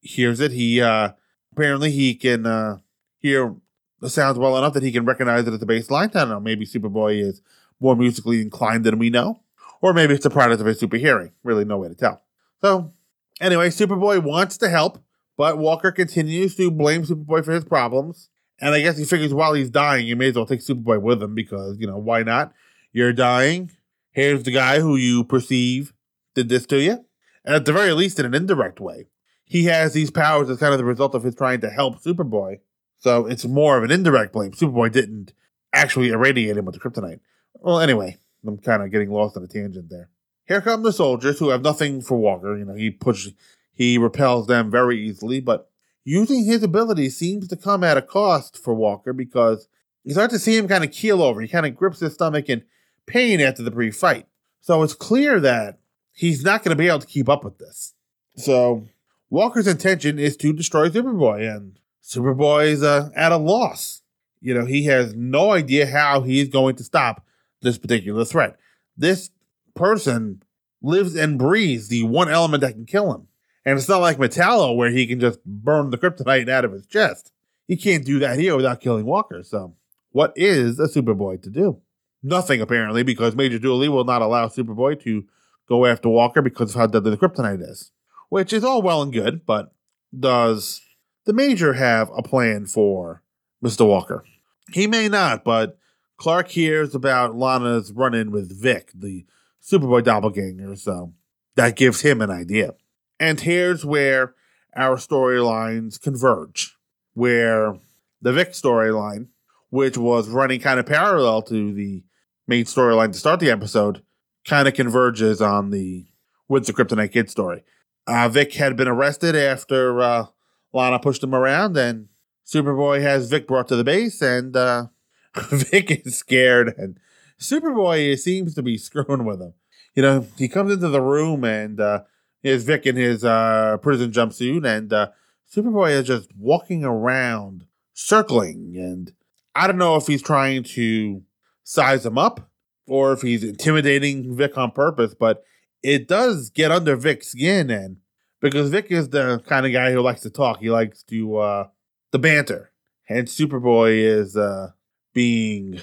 [0.00, 0.52] hears it.
[0.52, 1.10] He uh
[1.52, 2.78] apparently he can uh
[3.18, 3.54] hear
[4.00, 6.10] the sounds well enough that he can recognize it as a bass line.
[6.14, 7.42] I don't know, maybe Superboy is
[7.80, 9.40] more musically inclined than we know.
[9.80, 11.32] Or maybe it's a product of his super hearing.
[11.44, 12.22] Really no way to tell.
[12.60, 12.92] So
[13.40, 14.98] anyway, Superboy wants to help,
[15.38, 18.28] but Walker continues to blame Superboy for his problems.
[18.60, 21.22] And I guess he figures while he's dying, you may as well take Superboy with
[21.22, 22.52] him because, you know, why not?
[22.92, 23.70] You're dying.
[24.10, 25.92] Here's the guy who you perceive
[26.34, 27.04] did this to you.
[27.44, 29.06] And at the very least, in an indirect way,
[29.44, 32.58] he has these powers as kind of the result of his trying to help Superboy.
[32.98, 34.50] So it's more of an indirect blame.
[34.50, 35.32] Superboy didn't
[35.72, 37.20] actually irradiate him with the kryptonite.
[37.54, 40.10] Well, anyway, I'm kind of getting lost on a tangent there.
[40.48, 42.56] Here come the soldiers who have nothing for Walker.
[42.56, 43.34] You know, he pushes,
[43.78, 45.70] he repels them very easily, but
[46.04, 49.68] using his ability seems to come at a cost for Walker because
[50.02, 51.40] you start to see him kind of keel over.
[51.40, 52.64] He kind of grips his stomach in
[53.06, 54.26] pain after the brief fight.
[54.60, 55.78] So it's clear that
[56.12, 57.94] he's not going to be able to keep up with this.
[58.34, 58.88] So
[59.30, 64.02] Walker's intention is to destroy Superboy, and Superboy's uh, at a loss.
[64.40, 67.24] You know, he has no idea how he's going to stop
[67.62, 68.56] this particular threat.
[68.96, 69.30] This
[69.76, 70.42] person
[70.82, 73.28] lives and breathes the one element that can kill him.
[73.64, 76.86] And it's not like Metallo where he can just burn the kryptonite out of his
[76.86, 77.32] chest.
[77.66, 79.42] He can't do that here without killing Walker.
[79.42, 79.74] So,
[80.10, 81.80] what is a Superboy to do?
[82.22, 85.24] Nothing, apparently, because Major Dooley will not allow Superboy to
[85.68, 87.92] go after Walker because of how deadly the kryptonite is.
[88.30, 89.72] Which is all well and good, but
[90.18, 90.80] does
[91.26, 93.22] the Major have a plan for
[93.62, 93.86] Mr.
[93.86, 94.24] Walker?
[94.72, 95.78] He may not, but
[96.16, 99.24] Clark hears about Lana's run in with Vic, the
[99.62, 101.12] Superboy doppelganger, so
[101.54, 102.74] that gives him an idea.
[103.20, 104.34] And here's where
[104.76, 106.76] our storylines converge,
[107.14, 107.74] where
[108.22, 109.28] the Vic storyline,
[109.70, 112.04] which was running kind of parallel to the
[112.46, 114.02] main storyline to start the episode,
[114.46, 116.06] kind of converges on the
[116.48, 117.62] with the Kryptonite Kid story.
[118.06, 120.26] Uh, Vic had been arrested after uh,
[120.72, 122.08] Lana pushed him around, and
[122.46, 124.86] Superboy has Vic brought to the base, and uh,
[125.50, 126.98] Vic is scared, and
[127.38, 129.52] Superboy seems to be screwing with him.
[129.94, 132.02] You know, he comes into the room, and uh,
[132.42, 135.08] here's Vic in his uh, prison jumpsuit, and uh,
[135.52, 139.12] Superboy is just walking around, circling, and
[139.54, 141.22] I don't know if he's trying to
[141.64, 142.50] size him up
[142.86, 145.44] or if he's intimidating Vic on purpose, but
[145.82, 147.98] it does get under Vic's skin, and
[148.40, 151.68] because Vic is the kind of guy who likes to talk, he likes to uh,
[152.12, 152.70] the banter,
[153.08, 154.72] and Superboy is uh,
[155.12, 155.80] being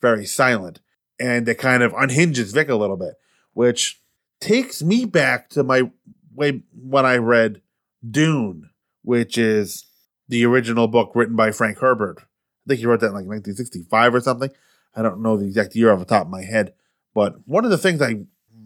[0.00, 0.80] very silent,
[1.20, 3.14] and it kind of unhinges Vic a little bit,
[3.52, 4.00] which
[4.40, 5.90] takes me back to my
[6.34, 7.62] way when I read
[8.08, 8.70] Dune,
[9.02, 9.86] which is
[10.28, 12.18] the original book written by Frank Herbert.
[12.20, 14.50] I think he wrote that in like 1965 or something.
[14.94, 16.74] I don't know the exact year off the top of my head,
[17.14, 18.20] but one of the things I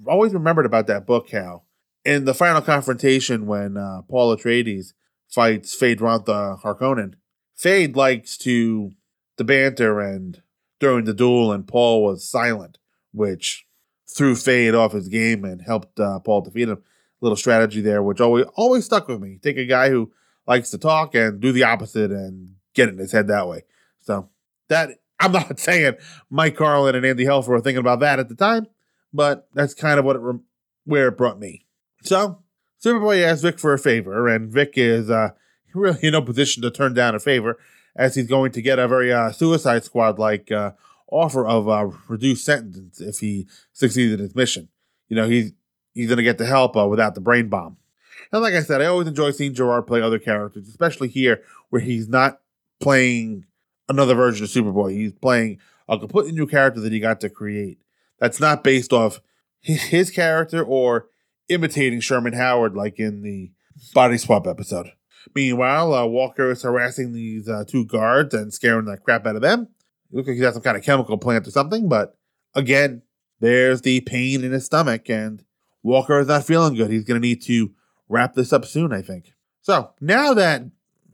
[0.06, 1.62] always remembered about that book, how
[2.04, 4.92] in the final confrontation when uh, Paul Atreides
[5.28, 7.14] fights Feyd-Rautha Harkonnen,
[7.56, 8.92] Feyd likes to
[9.36, 10.42] the banter and
[10.80, 12.78] during the duel, and Paul was silent,
[13.12, 13.66] which
[14.12, 16.82] threw Feyd off his game and helped uh, Paul defeat him.
[17.20, 19.38] Little strategy there, which always always stuck with me.
[19.40, 20.12] Take a guy who
[20.46, 23.62] likes to talk and do the opposite and get in his head that way.
[24.00, 24.28] So
[24.68, 25.94] that I'm not saying
[26.30, 28.66] Mike Carlin and Andy Helfer were thinking about that at the time,
[29.12, 30.22] but that's kind of what it
[30.84, 31.64] where it brought me.
[32.02, 32.42] So
[32.84, 35.30] Superboy asks Vic for a favor, and Vic is uh,
[35.74, 37.58] really in no position to turn down a favor,
[37.94, 40.72] as he's going to get a very uh, Suicide Squad like uh,
[41.12, 44.68] offer of a reduced sentence if he succeeds in his mission.
[45.08, 45.52] You know, he's
[45.94, 47.76] he's going to get the help uh, without the brain bomb.
[48.32, 51.82] And like I said, I always enjoy seeing Gerard play other characters, especially here where
[51.82, 52.40] he's not
[52.80, 53.44] playing
[53.88, 54.92] another version of Superboy.
[54.92, 57.78] He's playing a completely new character that he got to create.
[58.18, 59.20] That's not based off
[59.60, 61.08] his character or
[61.48, 63.52] imitating Sherman Howard like in the
[63.94, 64.92] Body Swap episode.
[65.34, 69.42] Meanwhile, uh, Walker is harassing these uh, two guards and scaring the crap out of
[69.42, 69.68] them.
[70.12, 72.18] It looks like he's got some kind of chemical plant or something, but
[72.54, 73.02] again,
[73.40, 75.42] there's the pain in his stomach, and
[75.82, 76.90] Walker is not feeling good.
[76.90, 77.72] He's going to need to
[78.08, 79.32] wrap this up soon, I think.
[79.62, 80.62] So now that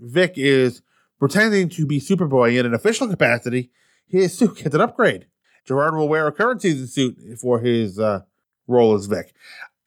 [0.01, 0.83] Vic is
[1.19, 3.71] pretending to be Superboy in an official capacity,
[4.07, 5.27] his suit gets an upgrade.
[5.65, 8.23] Gerard will wear a current season suit for his uh,
[8.67, 9.33] role as Vic.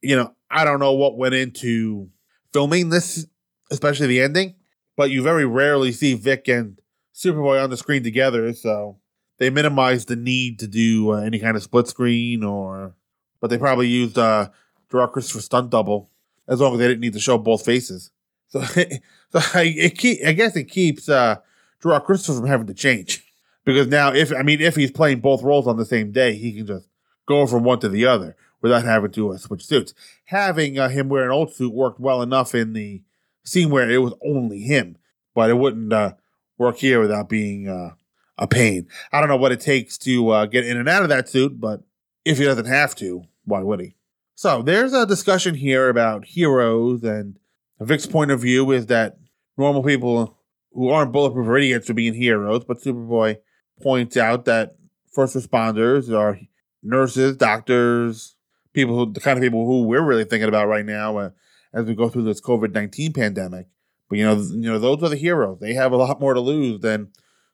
[0.02, 2.10] You know, I don't know what went into
[2.54, 3.28] filming this,
[3.72, 4.56] especially the ending,
[4.96, 6.80] but you very rarely see Vic and
[7.14, 8.98] Superboy on the screen together, so
[9.42, 12.94] they minimized the need to do uh, any kind of split screen or,
[13.40, 14.48] but they probably used uh,
[14.92, 16.12] Gerard Christopher stunt double
[16.48, 18.12] as long as they didn't need to show both faces.
[18.50, 21.38] So, so I, it keep, I guess it keeps uh,
[21.82, 23.26] Gerard Christopher from having to change
[23.66, 26.54] because now, if I mean, if he's playing both roles on the same day, he
[26.54, 26.88] can just
[27.26, 29.96] go from one to the other without having to uh, switch suits.
[30.26, 33.02] Having uh, him wear an old suit worked well enough in the
[33.44, 34.98] scene where it was only him,
[35.34, 36.14] but it wouldn't uh,
[36.60, 37.96] work here without being uh,
[38.42, 38.88] a pain.
[39.14, 41.62] I don't know what it takes to uh, get in and out of that suit,
[41.62, 41.84] but
[42.26, 43.96] if he doesn't have to, why would he?
[44.36, 47.38] So there's a discussion here about heroes, and
[47.80, 49.18] Vic's point of view is that
[49.58, 50.38] normal people
[50.74, 53.38] who aren't bulletproof are idiots for being heroes, but Superboy
[53.82, 54.76] points out that
[55.14, 56.40] first responders are
[56.82, 58.36] nurses, doctors,
[58.74, 61.30] people who the kind of people who we're really thinking about right now uh,
[61.74, 63.68] as we go through this COVID nineteen pandemic.
[64.10, 65.60] But you know, you know, those are the heroes.
[65.60, 67.10] They have a lot more to lose than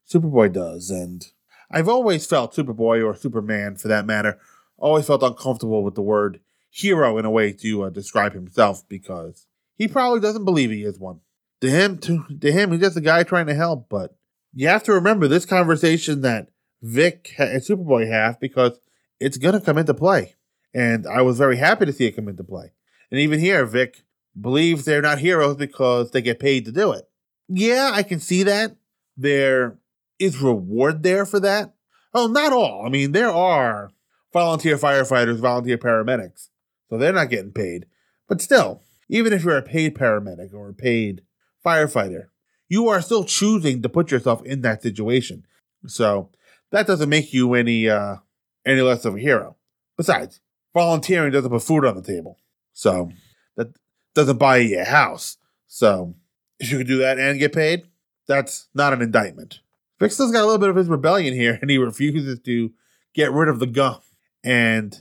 [0.10, 1.26] Superboy does, and
[1.70, 4.40] I've always felt Superboy or Superman, for that matter,
[4.78, 6.40] always felt uncomfortable with the word
[6.70, 11.00] hero in a way to uh, describe himself because he probably doesn't believe he is
[11.00, 11.20] one.
[11.62, 13.90] To him, to, to him, he's just a guy trying to help.
[13.90, 14.16] But
[14.54, 16.50] you have to remember this conversation that
[16.82, 18.80] Vic and Superboy have because
[19.20, 20.36] it's going to come into play.
[20.74, 22.72] And I was very happy to see it come into play.
[23.10, 24.04] And even here, Vic
[24.40, 27.10] believes they're not heroes because they get paid to do it.
[27.48, 28.76] Yeah, I can see that.
[29.16, 29.80] There
[30.20, 31.74] is reward there for that.
[32.14, 32.84] Oh, not all.
[32.86, 33.92] I mean, there are
[34.34, 36.50] volunteer firefighters, volunteer paramedics.
[36.90, 37.86] So they're not getting paid.
[38.28, 41.22] But still, even if you're a paid paramedic or a paid
[41.66, 42.28] firefighter,
[42.70, 45.46] you are still choosing to put yourself in that situation.
[45.86, 46.30] So
[46.72, 48.18] that doesn't make you any uh
[48.66, 49.56] any less of a hero.
[49.96, 50.42] Besides,
[50.74, 52.38] volunteering doesn't put food on the table.
[52.74, 53.12] So
[53.56, 53.70] that
[54.14, 55.38] doesn't buy you a house.
[55.68, 56.16] So
[56.60, 57.88] if you can do that and get paid,
[58.28, 59.62] that's not an indictment.
[60.00, 62.72] Still's got a little bit of his rebellion here, and he refuses to
[63.14, 64.00] get rid of the gum.
[64.44, 65.00] And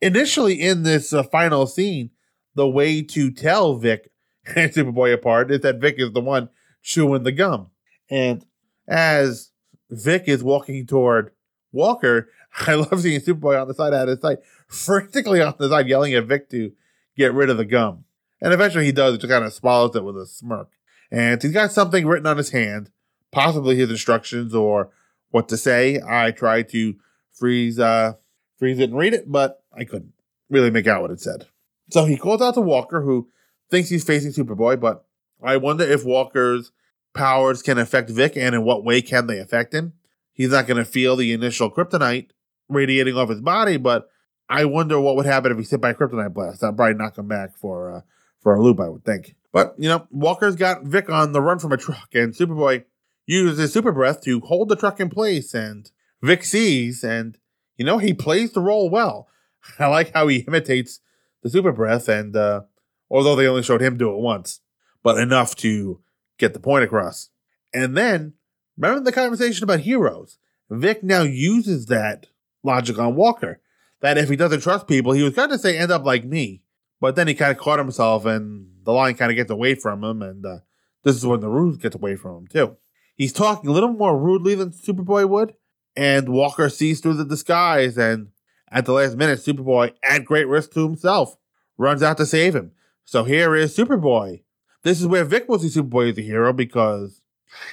[0.00, 2.10] initially in this uh, final scene,
[2.54, 4.10] the way to tell Vic
[4.56, 6.48] and Superboy apart is that Vic is the one
[6.82, 7.70] chewing the gum.
[8.10, 8.44] And
[8.88, 9.50] as
[9.90, 11.32] Vic is walking toward
[11.72, 12.28] Walker,
[12.66, 16.14] I love seeing Superboy on the side out of sight, frantically on the side, yelling
[16.14, 16.72] at Vic to
[17.16, 18.04] get rid of the gum.
[18.42, 20.70] And eventually he does, just kind of swallows it with a smirk.
[21.10, 22.90] And he's got something written on his hand,
[23.32, 24.90] possibly his instructions or
[25.30, 26.00] what to say.
[26.06, 26.94] I tried to
[27.32, 28.14] freeze uh
[28.58, 30.12] freeze it and read it, but I couldn't
[30.48, 31.46] really make out what it said.
[31.90, 33.28] So he calls out to Walker, who
[33.70, 35.04] thinks he's facing Superboy, but
[35.42, 36.72] I wonder if Walker's
[37.14, 39.94] powers can affect Vic and in what way can they affect him.
[40.32, 42.30] He's not going to feel the initial kryptonite
[42.68, 44.08] radiating off his body, but
[44.48, 46.60] I wonder what would happen if he hit by a kryptonite blast.
[46.60, 48.00] That'd probably knock him back for uh,
[48.40, 49.34] for a loop, I would think.
[49.52, 52.84] But you know, Walker's got Vic on the run from a truck, and Superboy
[53.30, 55.54] uses his super breath to hold the truck in place.
[55.54, 55.90] And
[56.22, 57.38] Vic sees, and
[57.76, 59.28] you know, he plays the role well.
[59.78, 61.00] I like how he imitates
[61.42, 62.62] the super breath, and uh,
[63.10, 64.60] although they only showed him do it once,
[65.02, 66.00] but enough to
[66.38, 67.30] get the point across.
[67.72, 68.34] And then
[68.76, 70.38] remember the conversation about heroes.
[70.68, 72.26] Vic now uses that
[72.62, 73.60] logic on Walker.
[74.00, 76.62] That if he doesn't trust people, he was going to say end up like me.
[77.00, 80.02] But then he kind of caught himself and the line kind of gets away from
[80.02, 80.22] him.
[80.22, 80.58] And uh,
[81.02, 82.76] this is when the ruse gets away from him, too.
[83.20, 85.52] He's talking a little more rudely than Superboy would.
[85.94, 87.98] And Walker sees through the disguise.
[87.98, 88.28] And
[88.72, 91.36] at the last minute, Superboy, at great risk to himself,
[91.76, 92.72] runs out to save him.
[93.04, 94.42] So here is Superboy.
[94.84, 97.20] This is where Vic will see Superboy as a hero because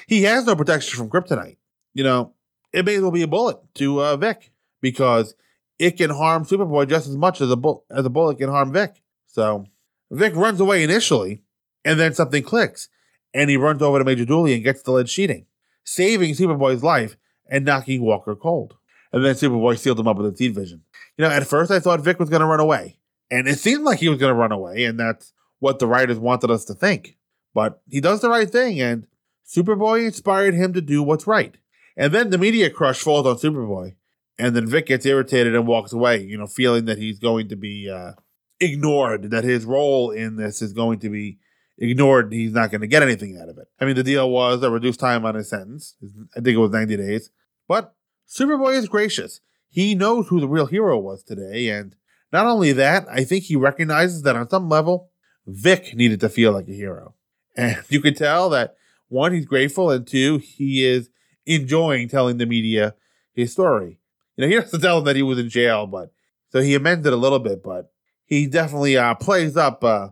[0.06, 1.56] he has no protection from kryptonite.
[1.94, 2.34] You know,
[2.74, 5.34] it may as well be a bullet to uh, Vic because
[5.78, 8.70] it can harm Superboy just as much as a bull- as a bullet can harm
[8.70, 9.02] Vic.
[9.24, 9.64] So
[10.10, 11.42] Vic runs away initially,
[11.86, 12.90] and then something clicks,
[13.38, 15.46] and he runs over to Major Dooley and gets the lead sheeting,
[15.84, 17.16] saving Superboy's life
[17.48, 18.74] and knocking Walker cold.
[19.12, 20.82] And then Superboy sealed him up with a heat vision.
[21.16, 22.98] You know, at first I thought Vic was going to run away,
[23.30, 26.18] and it seemed like he was going to run away, and that's what the writers
[26.18, 27.16] wanted us to think.
[27.54, 29.06] But he does the right thing, and
[29.46, 31.56] Superboy inspired him to do what's right.
[31.96, 33.94] And then the media crush falls on Superboy,
[34.36, 37.56] and then Vic gets irritated and walks away, you know, feeling that he's going to
[37.56, 38.12] be uh,
[38.58, 41.38] ignored, that his role in this is going to be
[41.78, 43.68] ignored, he's not going to get anything out of it.
[43.80, 45.94] I mean, the deal was a reduced time on his sentence.
[46.36, 47.30] I think it was 90 days.
[47.66, 47.94] But
[48.28, 49.40] Superboy is gracious.
[49.68, 51.94] He knows who the real hero was today, and
[52.32, 55.10] not only that, I think he recognizes that on some level,
[55.46, 57.14] Vic needed to feel like a hero.
[57.56, 58.76] And you can tell that
[59.08, 61.08] one, he's grateful, and two, he is
[61.46, 62.94] enjoying telling the media
[63.32, 64.00] his story.
[64.36, 66.12] You know, he has to tell them that he was in jail, but
[66.50, 67.92] so he amended a little bit, but
[68.24, 70.08] he definitely uh, plays up uh,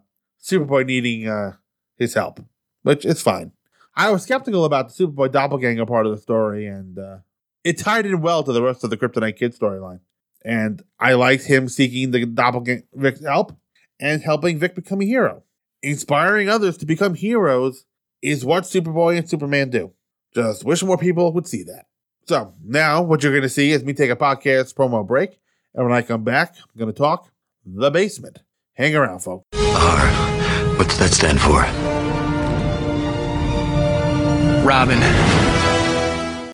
[0.46, 1.56] Superboy needing uh,
[1.96, 2.40] his help,
[2.82, 3.52] which is fine.
[3.96, 7.18] I was skeptical about the Superboy doppelganger part of the story, and uh,
[7.64, 10.00] it tied in well to the rest of the Kryptonite Kid storyline.
[10.44, 13.56] And I liked him seeking the doppelganger's help
[13.98, 15.42] and helping Vic become a hero.
[15.82, 17.84] Inspiring others to become heroes
[18.22, 19.92] is what Superboy and Superman do.
[20.34, 21.86] Just wish more people would see that.
[22.26, 25.40] So now what you're going to see is me take a podcast promo break.
[25.74, 27.30] And when I come back, I'm going to talk
[27.64, 28.40] the basement.
[28.74, 29.46] Hang around, folks.
[30.76, 31.62] What's that stand for?
[34.66, 34.98] Robin.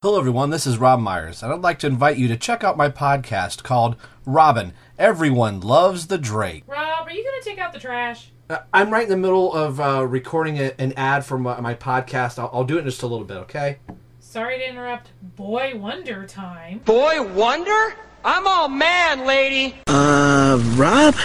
[0.00, 0.50] Hello, everyone.
[0.50, 3.64] This is Rob Myers, and I'd like to invite you to check out my podcast
[3.64, 4.74] called Robin.
[4.96, 6.62] Everyone loves the Drake.
[6.68, 8.30] Rob, are you going to take out the trash?
[8.48, 11.74] Uh, I'm right in the middle of uh, recording a, an ad for my, my
[11.74, 12.38] podcast.
[12.38, 13.78] I'll, I'll do it in just a little bit, okay?
[14.20, 16.78] Sorry to interrupt Boy Wonder time.
[16.84, 17.94] Boy Wonder?
[18.24, 19.74] I'm all man, lady.
[19.88, 21.16] Uh, Rob?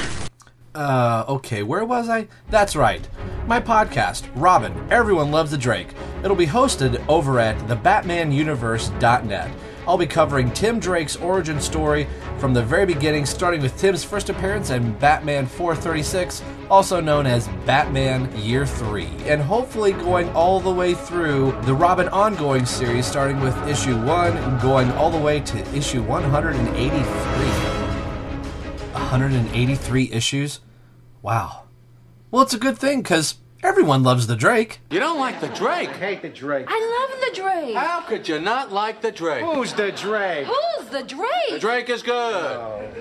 [0.75, 2.27] Uh, okay, where was I?
[2.49, 3.07] That's right.
[3.47, 5.93] My podcast, Robin, Everyone Loves the Drake.
[6.23, 9.51] It'll be hosted over at thebatmanuniverse.net.
[9.87, 12.07] I'll be covering Tim Drake's origin story
[12.39, 17.47] from the very beginning, starting with Tim's first appearance in Batman 436, also known as
[17.65, 23.39] Batman Year 3, and hopefully going all the way through the Robin ongoing series, starting
[23.39, 27.66] with issue 1 and going all the way to issue 183.
[29.11, 30.59] 183 issues?
[31.21, 31.63] Wow.
[32.29, 34.81] Well, it's a good thing because everyone loves the Drake.
[34.91, 35.91] You don't like the Drake?
[35.91, 36.65] hate the Drake.
[36.67, 37.73] I love the Drake.
[37.73, 39.45] How could you not like the Drake?
[39.45, 40.45] Who's the Drake?
[40.45, 41.51] Who's the Drake?
[41.51, 42.11] The Drake is good.
[42.13, 42.91] Oh.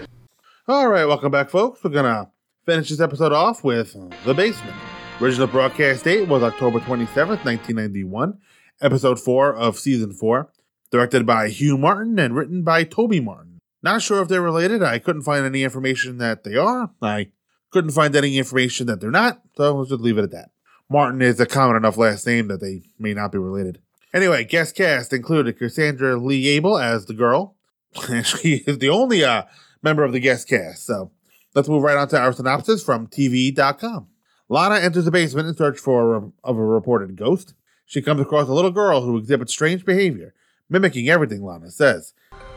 [0.68, 1.82] All right, welcome back, folks.
[1.82, 2.30] We're gonna
[2.64, 4.76] finish this episode off with The Basement.
[5.20, 8.38] Original broadcast date was October 27th, 1991,
[8.80, 10.52] episode 4 of season 4,
[10.92, 13.55] directed by Hugh Martin and written by Toby Martin.
[13.82, 14.82] Not sure if they're related.
[14.82, 16.90] I couldn't find any information that they are.
[17.02, 17.28] I
[17.70, 20.50] couldn't find any information that they're not, so let's just leave it at that.
[20.88, 23.80] Martin is a common enough last name that they may not be related.
[24.14, 27.56] Anyway, guest cast included Cassandra Lee Abel as the girl.
[28.24, 29.42] she is the only uh,
[29.82, 30.86] member of the guest cast.
[30.86, 31.10] So
[31.54, 34.06] let's move right on to our synopsis from TV.com.
[34.48, 37.54] Lana enters the basement in search for a, of a reported ghost.
[37.84, 40.34] She comes across a little girl who exhibits strange behavior,
[40.68, 42.14] mimicking everything Lana says.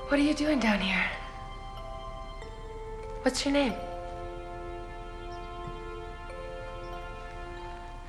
[0.10, 1.06] What are you doing down here?
[3.22, 3.74] What's your name?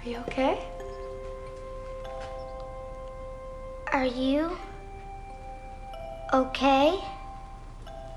[0.03, 0.59] Are you okay?
[3.93, 4.57] Are you
[6.33, 6.99] okay?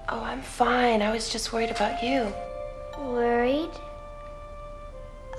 [0.08, 1.02] Oh, I'm fine.
[1.02, 2.34] I was just worried about you.
[2.98, 3.72] Worried?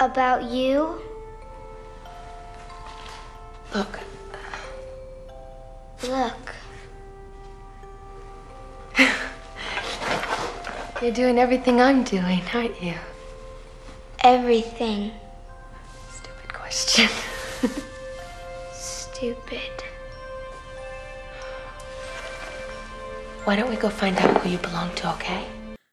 [0.00, 1.00] About you?
[3.74, 4.00] Look,
[6.02, 6.54] Look,
[11.04, 12.94] you're doing everything I'm doing, aren't you?
[14.24, 15.12] everything.
[16.10, 17.08] Stupid question.
[18.72, 19.84] Stupid.
[23.44, 25.46] Why don't we go find out who you belong to, okay?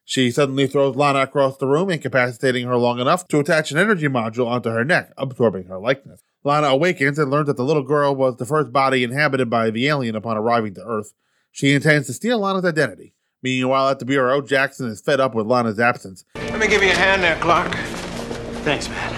[0.04, 4.08] She suddenly throws Lana across the room, incapacitating her long enough to attach an energy
[4.08, 6.22] module onto her neck, absorbing her likeness.
[6.44, 9.86] Lana awakens and learns that the little girl was the first body inhabited by the
[9.88, 11.12] alien upon arriving to Earth.
[11.50, 13.14] She intends to steal Lana's identity.
[13.42, 16.24] Meanwhile, at the Bureau, Jackson is fed up with Lana's absence.
[16.36, 17.74] Let me give you a hand there, Clark.
[18.64, 19.12] Thanks, man.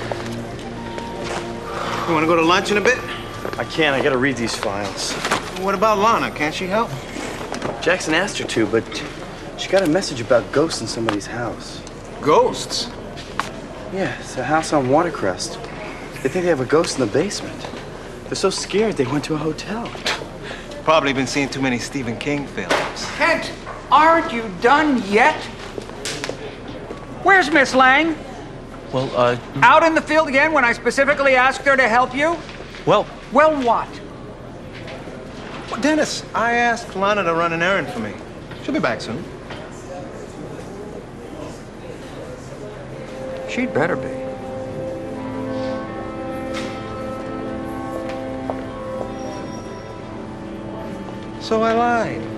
[2.09, 2.99] You want to go to lunch in a bit?
[3.59, 3.95] I can't.
[3.95, 5.13] I gotta read these files.
[5.61, 6.31] What about Lana?
[6.31, 6.91] Can't she help?
[7.83, 8.85] Jackson asked her to, but
[9.59, 11.83] she got a message about ghosts in somebody's house.
[12.23, 12.91] Ghosts?
[13.93, 15.63] Yeah, it's a house on Watercrest.
[16.23, 17.69] They think they have a ghost in the basement.
[18.25, 19.87] They're so scared they went to a hotel.
[20.83, 23.07] Probably been seeing too many Stephen King films.
[23.17, 23.53] Kent,
[23.91, 25.37] aren't you done yet?
[27.23, 28.17] Where's Miss Lang?
[28.93, 32.37] Well, uh, Out in the field again when I specifically asked her to help you?
[32.87, 33.89] well, Well, what?
[35.71, 38.13] Well, Dennis, I asked Lana to run an errand for me.
[38.63, 39.25] She'll be back soon.
[43.49, 44.09] She'd better be.
[51.41, 52.34] So I lied.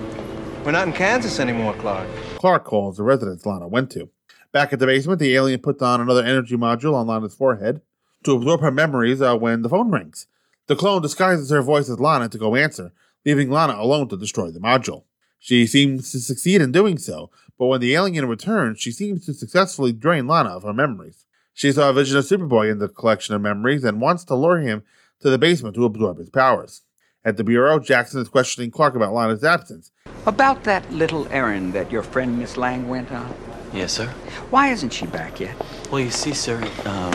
[0.67, 2.09] We're not in Kansas anymore, Clark.
[2.35, 4.09] Clark calls the residence Lana went to.
[4.51, 7.79] Back at the basement, the alien puts on another energy module on Lana's forehead
[8.25, 10.27] to absorb her memories uh, when the phone rings.
[10.65, 12.91] The clone disguises her voice as Lana to go answer,
[13.25, 15.05] leaving Lana alone to destroy the module.
[15.39, 19.33] She seems to succeed in doing so, but when the alien returns, she seems to
[19.33, 21.23] successfully drain Lana of her memories.
[21.53, 24.59] She saw a vision of Superboy in the collection of memories and wants to lure
[24.59, 24.83] him
[25.21, 26.81] to the basement to absorb his powers.
[27.27, 29.91] At the Bureau, Jackson is questioning Clark about Lana's absence.
[30.25, 33.35] About that little errand that your friend Miss Lang went on.
[33.73, 34.07] yes, sir.
[34.49, 35.53] Why isn't she back yet?
[35.91, 36.55] Well, you see, sir,
[36.85, 37.11] um,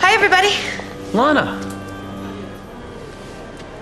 [0.00, 0.48] Hi, everybody.
[1.12, 1.60] Lana.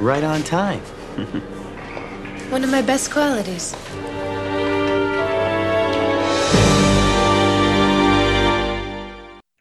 [0.00, 0.80] Right on time.
[2.50, 3.72] One of my best qualities.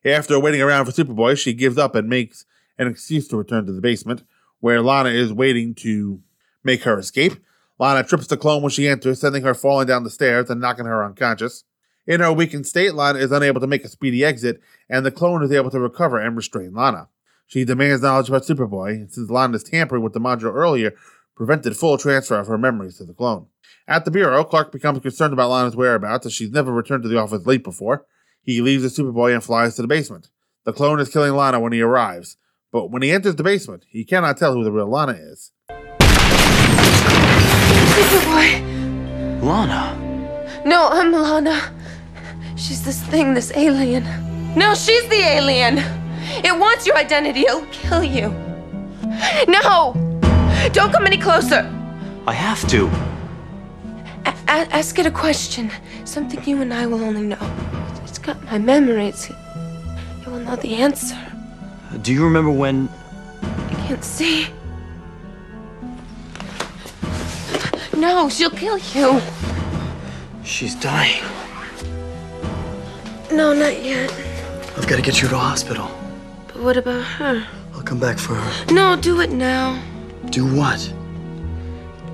[0.03, 2.47] After waiting around for Superboy, she gives up and makes
[2.79, 4.23] an excuse to return to the basement,
[4.61, 6.21] where Lana is waiting to
[6.63, 7.33] make her escape.
[7.77, 10.85] Lana trips the clone when she enters, sending her falling down the stairs and knocking
[10.85, 11.65] her unconscious.
[12.07, 15.43] In her weakened state, Lana is unable to make a speedy exit, and the clone
[15.43, 17.09] is able to recover and restrain Lana.
[17.47, 20.93] She demands knowledge about Superboy, and since Lana's tampering with the module earlier
[21.35, 23.47] prevented full transfer of her memories to the clone.
[23.87, 27.17] At the Bureau, Clark becomes concerned about Lana's whereabouts as she's never returned to the
[27.17, 28.05] office late before.
[28.43, 30.29] He leaves the Superboy and flies to the basement.
[30.65, 32.37] The clone is killing Lana when he arrives,
[32.71, 35.51] but when he enters the basement, he cannot tell who the real Lana is.
[37.95, 39.41] Superboy.
[39.41, 39.97] Lana.
[40.65, 41.73] No, I'm Lana.
[42.55, 44.03] She's this thing, this alien.
[44.55, 45.79] No, she's the alien.
[46.43, 47.41] It wants your identity.
[47.41, 48.29] It'll kill you.
[49.47, 49.93] No!
[50.71, 51.69] Don't come any closer.
[52.27, 52.87] I have to.
[54.25, 55.71] A- ask it a question.
[56.05, 57.37] Something you and I will only know.
[58.03, 59.29] It's got my memories.
[59.29, 61.17] It will know the answer.
[61.99, 62.89] Do you remember when
[63.43, 64.47] I can't see.
[67.95, 69.21] No, she'll kill you.
[70.43, 71.23] she's dying?
[73.31, 74.11] No, not yet.
[74.77, 75.91] I've got to get you to a hospital.
[76.47, 77.45] But what about her?
[77.73, 78.73] I'll come back for her.
[78.73, 79.81] No, do it now.
[80.29, 80.93] Do what?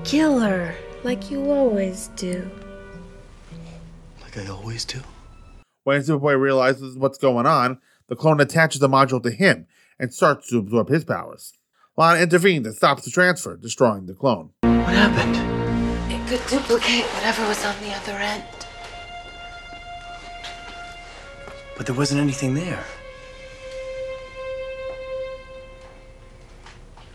[0.04, 0.74] Kill her,
[1.04, 2.50] like you always do.
[4.20, 5.00] Like I always do.
[5.84, 9.66] When Superboy realizes what's going on, the clone attaches the module to him
[9.98, 11.54] and starts to absorb his powers.
[11.96, 14.50] Lana intervenes and stops the transfer, destroying the clone.
[14.60, 15.36] What happened?
[16.12, 18.44] It could duplicate whatever was on the other end.
[21.76, 22.84] But there wasn't anything there.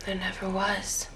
[0.06, 1.08] There never was.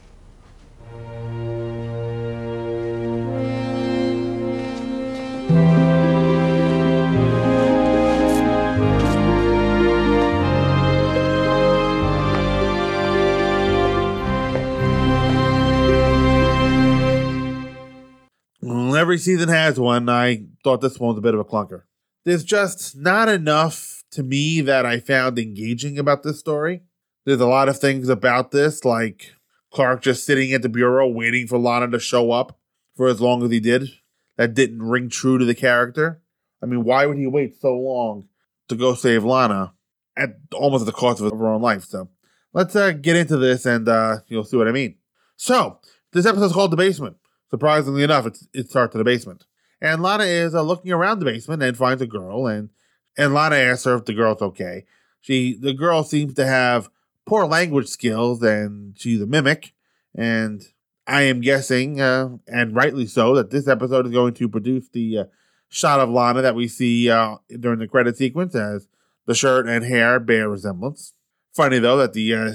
[18.98, 20.10] Every season has one.
[20.10, 21.84] I thought this one was a bit of a clunker.
[22.26, 26.82] There's just not enough to me that I found engaging about this story.
[27.26, 29.34] There's a lot of things about this, like
[29.72, 32.58] Clark just sitting at the bureau waiting for Lana to show up
[32.96, 33.90] for as long as he did.
[34.38, 36.22] That didn't ring true to the character.
[36.62, 38.28] I mean, why would he wait so long
[38.68, 39.74] to go save Lana
[40.16, 41.84] at almost at the cost of her own life?
[41.84, 42.10] So
[42.54, 44.96] let's uh, get into this and uh, you'll see what I mean.
[45.36, 45.80] So
[46.14, 47.18] this episode is called The Basement.
[47.50, 49.46] Surprisingly enough, it starts in the basement.
[49.82, 52.70] And Lana is uh, looking around the basement and finds a girl, and
[53.18, 54.86] and Lana asks her if the girl's okay.
[55.22, 56.90] She the girl seems to have
[57.26, 59.74] poor language skills, and she's a mimic.
[60.16, 60.64] And
[61.06, 65.18] I am guessing, uh, and rightly so, that this episode is going to produce the
[65.20, 65.24] uh,
[65.70, 68.88] shot of Lana that we see uh, during the credit sequence, as
[69.26, 71.14] the shirt and hair bear resemblance.
[71.54, 72.52] Funny though that the uh,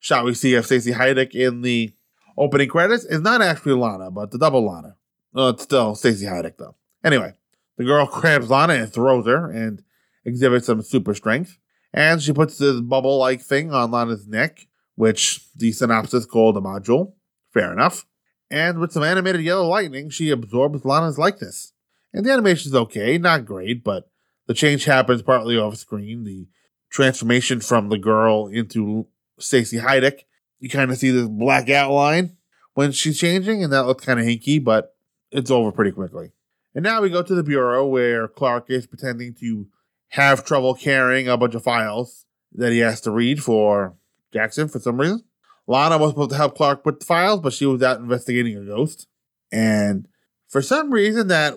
[0.00, 1.94] shot we see of Stacy Haiduk in the
[2.38, 4.96] opening credits is not actually Lana, but the double Lana.
[5.32, 6.76] Well, it's still Stacy Haiduk though.
[7.04, 7.34] Anyway,
[7.76, 9.82] the girl grabs Lana and throws her and
[10.24, 11.58] exhibits some super strength.
[11.92, 16.60] And she puts this bubble like thing on Lana's neck, which the synopsis called a
[16.60, 17.12] module.
[17.52, 18.04] Fair enough.
[18.50, 21.72] And with some animated yellow lightning, she absorbs Lana's likeness.
[22.12, 24.10] And the animation's okay, not great, but
[24.46, 26.24] the change happens partly off screen.
[26.24, 26.46] The
[26.90, 29.06] transformation from the girl into
[29.38, 30.20] Stacy Haiduk,
[30.60, 32.36] you kind of see this black outline
[32.74, 34.94] when she's changing, and that looks kind of hinky, but
[35.30, 36.32] it's over pretty quickly.
[36.74, 39.66] And now we go to the bureau where Clark is pretending to
[40.08, 43.96] have trouble carrying a bunch of files that he has to read for
[44.32, 45.24] Jackson for some reason.
[45.66, 48.64] Lana was supposed to help Clark with the files, but she was out investigating a
[48.64, 49.06] ghost.
[49.52, 50.08] And
[50.48, 51.54] for some reason that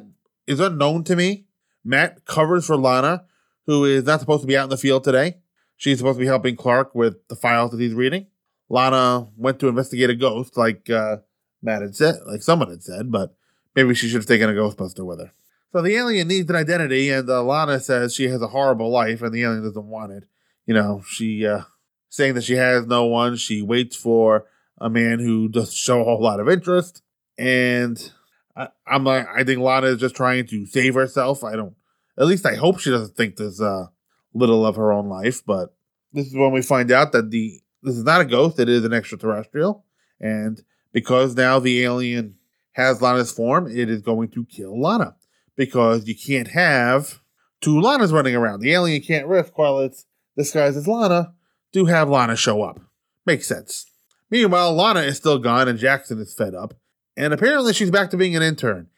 [0.47, 1.45] is unknown to me,
[1.83, 3.25] Matt covers for Lana,
[3.67, 5.37] who is not supposed to be out in the field today.
[5.77, 8.27] She's supposed to be helping Clark with the files that he's reading.
[8.71, 11.17] Lana went to investigate a ghost, like uh,
[11.61, 13.35] Matt had said, like someone had said, but
[13.75, 15.31] maybe she should have taken a Ghostbuster with her.
[15.73, 19.21] So the alien needs an identity, and uh, Lana says she has a horrible life,
[19.21, 20.23] and the alien doesn't want it.
[20.65, 21.63] You know, she uh,
[22.07, 23.35] saying that she has no one.
[23.35, 24.45] She waits for
[24.77, 27.01] a man who doesn't show a whole lot of interest,
[27.37, 28.11] and
[28.55, 31.43] I, I'm like, I think Lana is just trying to save herself.
[31.43, 31.75] I don't,
[32.17, 33.87] at least I hope she doesn't think there's uh,
[34.33, 35.43] little of her own life.
[35.45, 35.73] But
[36.13, 38.85] this is when we find out that the this is not a ghost; it is
[38.85, 39.85] an extraterrestrial,
[40.19, 40.61] and
[40.91, 42.35] because now the alien
[42.73, 45.15] has Lana's form, it is going to kill Lana
[45.55, 47.19] because you can't have
[47.59, 48.61] two Lanas running around.
[48.61, 50.05] The alien can't risk while it's
[50.37, 51.33] disguised as Lana
[51.73, 52.79] to have Lana show up.
[53.25, 53.85] Makes sense.
[54.29, 56.73] Meanwhile, Lana is still gone and Jackson is fed up.
[57.17, 58.87] And apparently she's back to being an intern.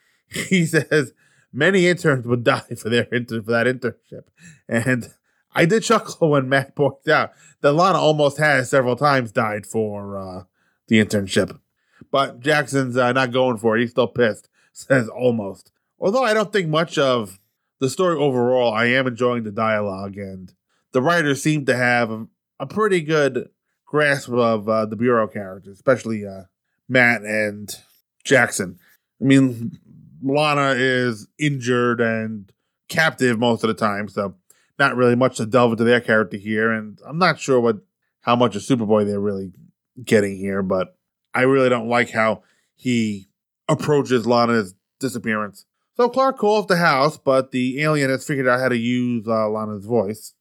[0.50, 1.14] He says
[1.52, 4.24] many interns would die for their for that internship.
[4.68, 5.14] And
[5.56, 7.32] I did chuckle when Matt pointed out
[7.62, 10.44] that Lana almost has several times died for uh,
[10.88, 11.60] the internship.
[12.12, 13.82] But Jackson's uh, not going for it.
[13.82, 14.50] He's still pissed.
[14.74, 15.72] Says almost.
[16.00, 17.40] Although I don't think much of
[17.80, 20.54] the story overall, I am enjoying the dialogue, and
[20.92, 22.28] the writers seem to have a,
[22.60, 23.50] a pretty good
[23.86, 26.44] grasp of uh, the Bureau characters, especially uh,
[26.90, 27.76] Matt and
[28.24, 28.80] Jackson.
[29.22, 29.80] I mean,
[30.24, 32.52] Lana is injured and
[32.90, 34.36] captive most of the time, so
[34.80, 37.78] not really much to delve into their character here, and I'm not sure what
[38.22, 39.52] how much of Superboy they're really
[40.04, 40.98] getting here, but
[41.34, 42.44] I really don't like how
[42.76, 43.30] he
[43.68, 45.66] approaches Lana's disappearance.
[45.96, 49.50] So Clark calls the house, but the alien has figured out how to use uh,
[49.50, 50.34] Lana's voice.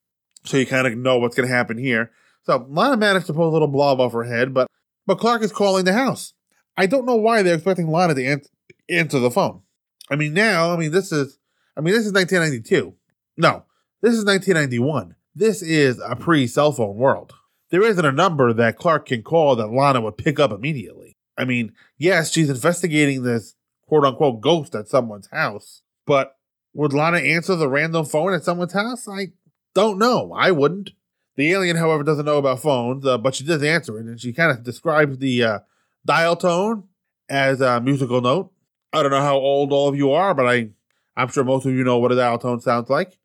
[0.45, 2.11] So you kind of know what's going to happen here.
[2.45, 4.67] So Lana managed to pull a little blob off her head, but
[5.07, 6.33] but Clark is calling the house.
[6.77, 8.43] I don't know why they're expecting Lana to an-
[8.89, 9.63] answer the phone.
[10.11, 11.39] I mean, now, I mean, this is,
[11.77, 12.95] I mean, this is 1992.
[13.37, 13.65] No,
[14.03, 15.15] this is 1991.
[15.35, 17.35] This is a pre cell phone world.
[17.71, 21.17] There isn't a number that Clark can call that Lana would pick up immediately.
[21.39, 23.55] I mean, yes, she's investigating this
[23.87, 26.37] quote unquote ghost at someone's house, but
[26.75, 29.09] would Lana answer the random phone at someone's house?
[29.09, 29.29] I
[29.75, 30.33] don't know.
[30.37, 30.91] I wouldn't.
[31.37, 34.33] The alien, however, doesn't know about phones, uh, but she does answer it, and she
[34.33, 35.59] kind of describes the uh,
[36.05, 36.89] dial tone
[37.29, 38.53] as a musical note.
[38.93, 40.69] I don't know how old all of you are, but I,
[41.17, 43.19] I'm sure most of you know what a dial tone sounds like.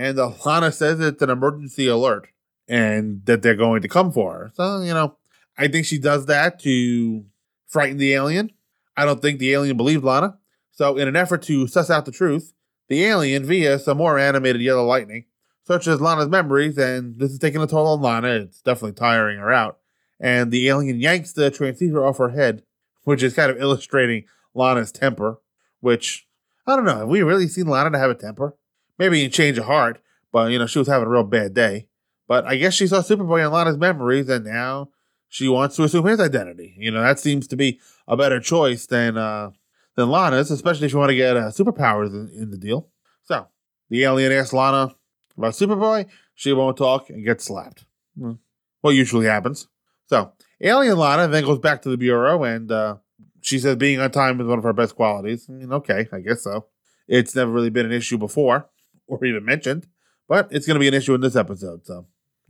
[0.00, 2.28] And Lana says it's an emergency alert
[2.66, 4.52] and that they're going to come for her.
[4.54, 5.18] So, you know,
[5.58, 7.26] I think she does that to
[7.66, 8.50] frighten the alien.
[8.96, 10.38] I don't think the alien believed Lana.
[10.70, 12.54] So, in an effort to suss out the truth,
[12.88, 15.26] the alien, via some more animated yellow lightning,
[15.66, 18.28] searches Lana's memories, and this is taking a toll on Lana.
[18.28, 19.80] It's definitely tiring her out.
[20.18, 22.62] And the alien yanks the transceiver off her head,
[23.04, 24.24] which is kind of illustrating
[24.54, 25.42] Lana's temper,
[25.80, 26.26] which,
[26.66, 28.56] I don't know, have we really seen Lana to have a temper?
[29.00, 31.88] Maybe Change of Heart, but, you know, she was having a real bad day.
[32.28, 34.90] But I guess she saw Superboy in Lana's memories, and now
[35.28, 36.76] she wants to assume his identity.
[36.78, 39.52] You know, that seems to be a better choice than uh,
[39.96, 42.88] than Lana's, especially if you want to get uh, superpowers in, in the deal.
[43.22, 43.48] So
[43.88, 44.94] the alien asks Lana
[45.36, 46.06] about Superboy.
[46.34, 47.86] She won't talk and gets slapped.
[48.18, 48.34] Hmm.
[48.82, 49.66] What usually happens.
[50.08, 52.96] So alien Lana then goes back to the bureau, and uh,
[53.40, 55.46] she says being on time is one of her best qualities.
[55.48, 56.66] I mean, okay, I guess so.
[57.08, 58.68] It's never really been an issue before
[59.10, 59.86] or even mentioned,
[60.28, 61.84] but it's going to be an issue in this episode.
[61.86, 62.06] So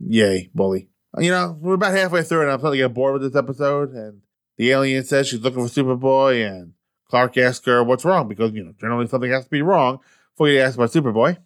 [0.07, 0.89] Yay, bully.
[1.17, 3.91] You know, we're about halfway through, and I'm starting to get bored with this episode.
[3.91, 4.21] And
[4.57, 6.73] the alien says she's looking for Superboy, and
[7.09, 9.99] Clark asks her what's wrong because, you know, generally something has to be wrong
[10.33, 11.37] before you ask about Superboy.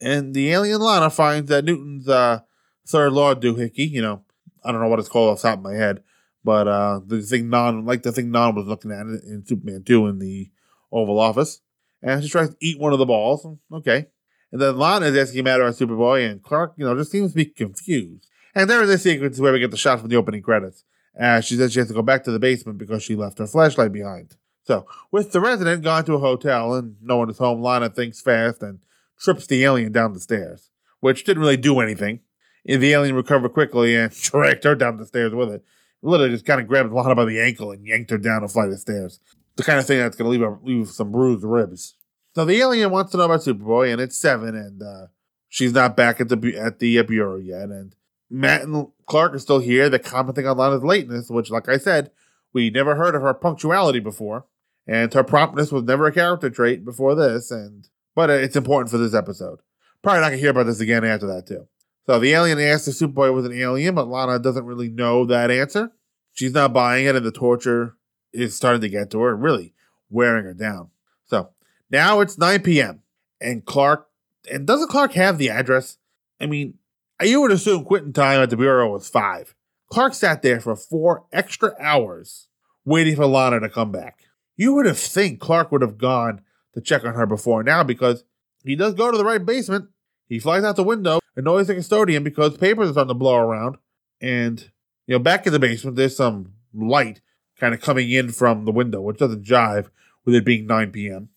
[0.00, 2.40] And the alien Lana finds that Newton's uh,
[2.86, 4.24] third law doohickey, you know,
[4.64, 6.02] I don't know what it's called off the top of my head,
[6.42, 9.84] but uh, the thing Non, like the thing Non was looking at it in Superman
[9.84, 10.50] 2 in the
[10.90, 11.60] Oval Office.
[12.02, 13.46] And she tries to eat one of the balls.
[13.72, 14.08] Okay.
[14.54, 17.36] And then Lana is asking about her Superboy, and Clark, you know, just seems to
[17.36, 18.28] be confused.
[18.54, 20.84] And there is a sequence where we get the shot from the opening credits.
[21.20, 23.48] Uh, she says she has to go back to the basement because she left her
[23.48, 24.36] flashlight behind.
[24.62, 28.20] So, with the resident gone to a hotel and no one is home, Lana thinks
[28.20, 28.78] fast and
[29.18, 32.20] trips the alien down the stairs, which didn't really do anything.
[32.64, 35.64] The alien recovered quickly and dragged her down the stairs with it.
[36.00, 38.70] Literally just kind of grabbed Lana by the ankle and yanked her down a flight
[38.70, 39.18] of stairs.
[39.56, 41.96] The kind of thing that's going to leave leave some bruised ribs.
[42.34, 45.06] So the alien wants to know about Superboy, and it's seven, and uh,
[45.48, 47.68] she's not back at the at the uh, bureau yet.
[47.70, 47.94] And
[48.28, 49.88] Matt and Clark are still here.
[49.88, 52.10] They're commenting on Lana's lateness, which, like I said,
[52.52, 54.46] we never heard of her punctuality before,
[54.86, 57.52] and her promptness was never a character trait before this.
[57.52, 59.60] And but it's important for this episode.
[60.02, 61.68] Probably not gonna hear about this again after that too.
[62.06, 65.50] So the alien asks if Superboy was an alien, but Lana doesn't really know that
[65.50, 65.92] answer.
[66.32, 67.96] She's not buying it, and the torture
[68.32, 69.72] is starting to get to her, really
[70.10, 70.90] wearing her down.
[71.26, 71.50] So
[71.90, 73.02] now it's 9 p.m.
[73.40, 74.08] and Clark,
[74.50, 75.98] and doesn't Clark have the address?
[76.40, 76.74] I mean,
[77.22, 79.54] you would assume quitting time at the bureau was five.
[79.90, 82.48] Clark sat there for four extra hours
[82.84, 84.24] waiting for Lana to come back.
[84.56, 86.42] You would have think Clark would have gone
[86.74, 88.24] to check on her before now because
[88.64, 89.88] he does go to the right basement.
[90.28, 93.76] He flies out the window, annoys the custodian because papers are starting to blow around.
[94.20, 94.70] And,
[95.06, 97.20] you know, back in the basement, there's some light
[97.58, 99.88] kind of coming in from the window, which doesn't jive
[100.24, 101.28] with it being 9 p.m.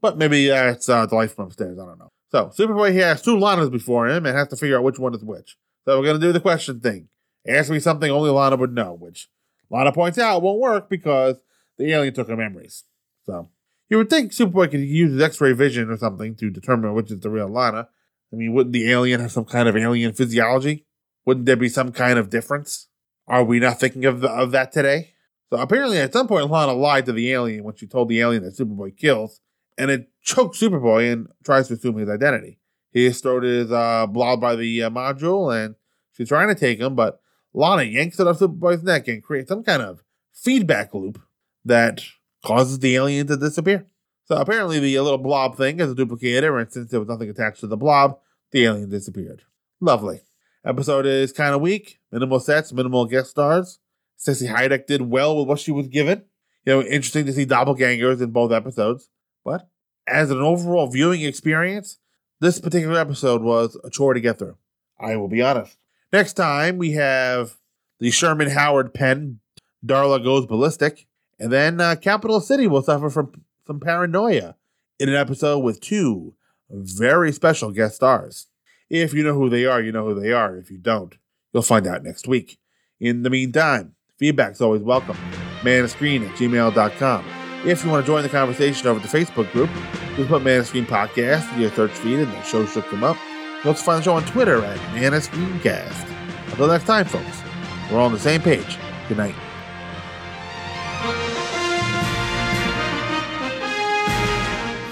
[0.00, 1.78] But maybe that's uh, the life from upstairs.
[1.78, 2.10] I don't know.
[2.30, 5.14] So Superboy he has two Lanas before him and has to figure out which one
[5.14, 5.56] is which.
[5.84, 7.08] So we're gonna do the question thing.
[7.46, 9.28] Ask me something only Lana would know, which
[9.70, 11.36] Lana points out won't work because
[11.78, 12.84] the alien took her memories.
[13.24, 13.50] So
[13.88, 17.20] you would think Superboy could use his X-ray vision or something to determine which is
[17.20, 17.88] the real Lana.
[18.32, 20.86] I mean, wouldn't the alien have some kind of alien physiology?
[21.26, 22.88] Wouldn't there be some kind of difference?
[23.26, 25.14] Are we not thinking of the, of that today?
[25.50, 28.42] So apparently, at some point, Lana lied to the alien when she told the alien
[28.42, 29.40] that Superboy kills,
[29.78, 32.58] and it chokes Superboy and tries to assume his identity.
[32.92, 35.74] His throat is uh, by the uh, module, and
[36.12, 37.20] she's trying to take him, but
[37.52, 40.02] Lana yanks it off Superboy's neck and creates some kind of
[40.32, 41.20] feedback loop
[41.64, 42.02] that
[42.44, 43.86] causes the alien to disappear.
[44.26, 47.60] So apparently, the little blob thing is a duplicator, and since there was nothing attached
[47.60, 48.18] to the blob,
[48.52, 49.42] the alien disappeared.
[49.80, 50.20] Lovely.
[50.64, 51.98] Episode is kind of weak.
[52.10, 53.80] Minimal sets, minimal guest stars.
[54.18, 56.22] Sissy Haiduk did well with what she was given.
[56.64, 59.10] You know, interesting to see doppelgangers in both episodes.
[59.44, 59.68] But
[60.06, 61.98] as an overall viewing experience,
[62.40, 64.56] this particular episode was a chore to get through.
[64.98, 65.76] I will be honest.
[66.12, 67.56] Next time, we have
[68.00, 69.40] the Sherman Howard pen,
[69.84, 71.06] Darla Goes Ballistic,
[71.38, 74.56] and then uh, Capital City will suffer from some paranoia
[74.98, 76.34] in an episode with two
[76.70, 78.46] very special guest stars.
[78.88, 80.56] If you know who they are, you know who they are.
[80.56, 81.14] If you don't,
[81.52, 82.58] you'll find out next week.
[83.00, 85.16] In the meantime, Feedback's always welcome.
[85.62, 87.43] Manofscreen at gmail.com.
[87.66, 89.70] If you want to join the conversation over the Facebook group,
[90.16, 93.16] just put Man Screen Podcast in your search feed and the show should come up.
[93.62, 96.06] You also find the show on Twitter at Man of Screencast.
[96.50, 97.42] Until next time, folks,
[97.90, 98.76] we're all on the same page.
[99.08, 99.34] Good night.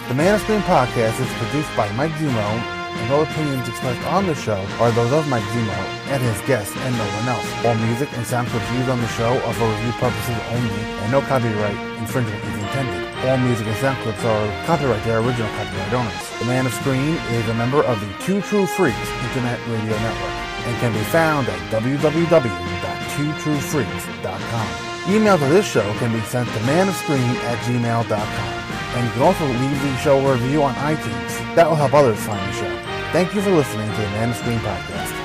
[0.08, 4.26] The Man of Screen podcast is produced by Mike Zumo, and all opinions expressed on
[4.26, 5.76] the show are those of Mike Zumo
[6.08, 7.66] and his guests and no one else.
[7.66, 11.12] All music and sound clips used on the show are for review purposes only, and
[11.12, 13.00] no copyright infringement is intended.
[13.24, 16.12] All music and sound clips are copyright their original copyright owners.
[16.40, 20.30] The Man of Screen is a member of the Two True Freaks Internet Radio Network
[20.68, 24.68] and can be found at www.twotruefreaks.com.
[25.08, 28.20] Email to this show can be sent to manofscreen at gmail.com.
[28.20, 31.38] And you can also leave the show a review on iTunes.
[31.54, 32.68] That will help others find the show.
[33.12, 35.21] Thank you for listening to the Man of Screen podcast.